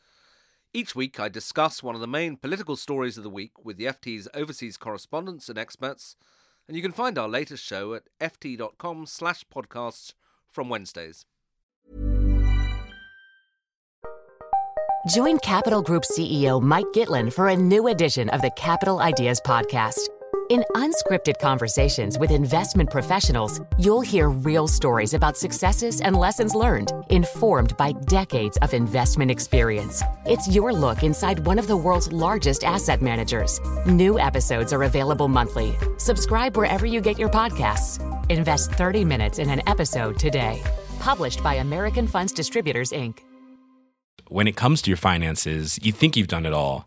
Each 0.72 0.96
week, 0.96 1.20
I 1.20 1.28
discuss 1.28 1.84
one 1.84 1.94
of 1.94 2.00
the 2.00 2.08
main 2.08 2.36
political 2.36 2.74
stories 2.74 3.16
of 3.16 3.22
the 3.22 3.30
week 3.30 3.64
with 3.64 3.76
the 3.76 3.84
FT's 3.84 4.26
overseas 4.34 4.76
correspondents 4.76 5.48
and 5.48 5.56
experts, 5.56 6.16
and 6.66 6.76
you 6.76 6.82
can 6.82 6.92
find 6.92 7.18
our 7.18 7.28
latest 7.28 7.64
show 7.64 7.94
at 7.94 8.04
ft.com 8.20 9.06
slash 9.06 9.44
podcasts 9.54 10.14
from 10.50 10.68
Wednesdays. 10.68 11.26
Join 15.08 15.38
Capital 15.40 15.82
Group 15.82 16.04
CEO 16.04 16.62
Mike 16.62 16.86
Gitlin 16.94 17.30
for 17.30 17.48
a 17.48 17.56
new 17.56 17.88
edition 17.88 18.30
of 18.30 18.40
the 18.40 18.50
Capital 18.56 19.00
Ideas 19.00 19.38
Podcast. 19.44 20.08
In 20.50 20.62
unscripted 20.74 21.38
conversations 21.38 22.18
with 22.18 22.30
investment 22.30 22.90
professionals, 22.90 23.62
you'll 23.78 24.02
hear 24.02 24.28
real 24.28 24.68
stories 24.68 25.14
about 25.14 25.38
successes 25.38 26.02
and 26.02 26.14
lessons 26.14 26.54
learned, 26.54 26.92
informed 27.08 27.74
by 27.78 27.92
decades 27.92 28.58
of 28.58 28.74
investment 28.74 29.30
experience. 29.30 30.02
It's 30.26 30.46
your 30.46 30.74
look 30.74 31.02
inside 31.02 31.46
one 31.46 31.58
of 31.58 31.66
the 31.66 31.78
world's 31.78 32.12
largest 32.12 32.62
asset 32.62 33.00
managers. 33.00 33.58
New 33.86 34.18
episodes 34.18 34.70
are 34.74 34.82
available 34.82 35.28
monthly. 35.28 35.78
Subscribe 35.96 36.58
wherever 36.58 36.84
you 36.84 37.00
get 37.00 37.18
your 37.18 37.30
podcasts. 37.30 37.98
Invest 38.28 38.70
30 38.72 39.02
minutes 39.06 39.38
in 39.38 39.48
an 39.48 39.62
episode 39.66 40.18
today. 40.18 40.62
Published 41.00 41.42
by 41.42 41.54
American 41.54 42.06
Funds 42.06 42.34
Distributors, 42.34 42.90
Inc. 42.90 43.20
When 44.28 44.46
it 44.46 44.56
comes 44.56 44.82
to 44.82 44.90
your 44.90 44.98
finances, 44.98 45.78
you 45.82 45.90
think 45.92 46.18
you've 46.18 46.28
done 46.28 46.44
it 46.44 46.52
all. 46.52 46.86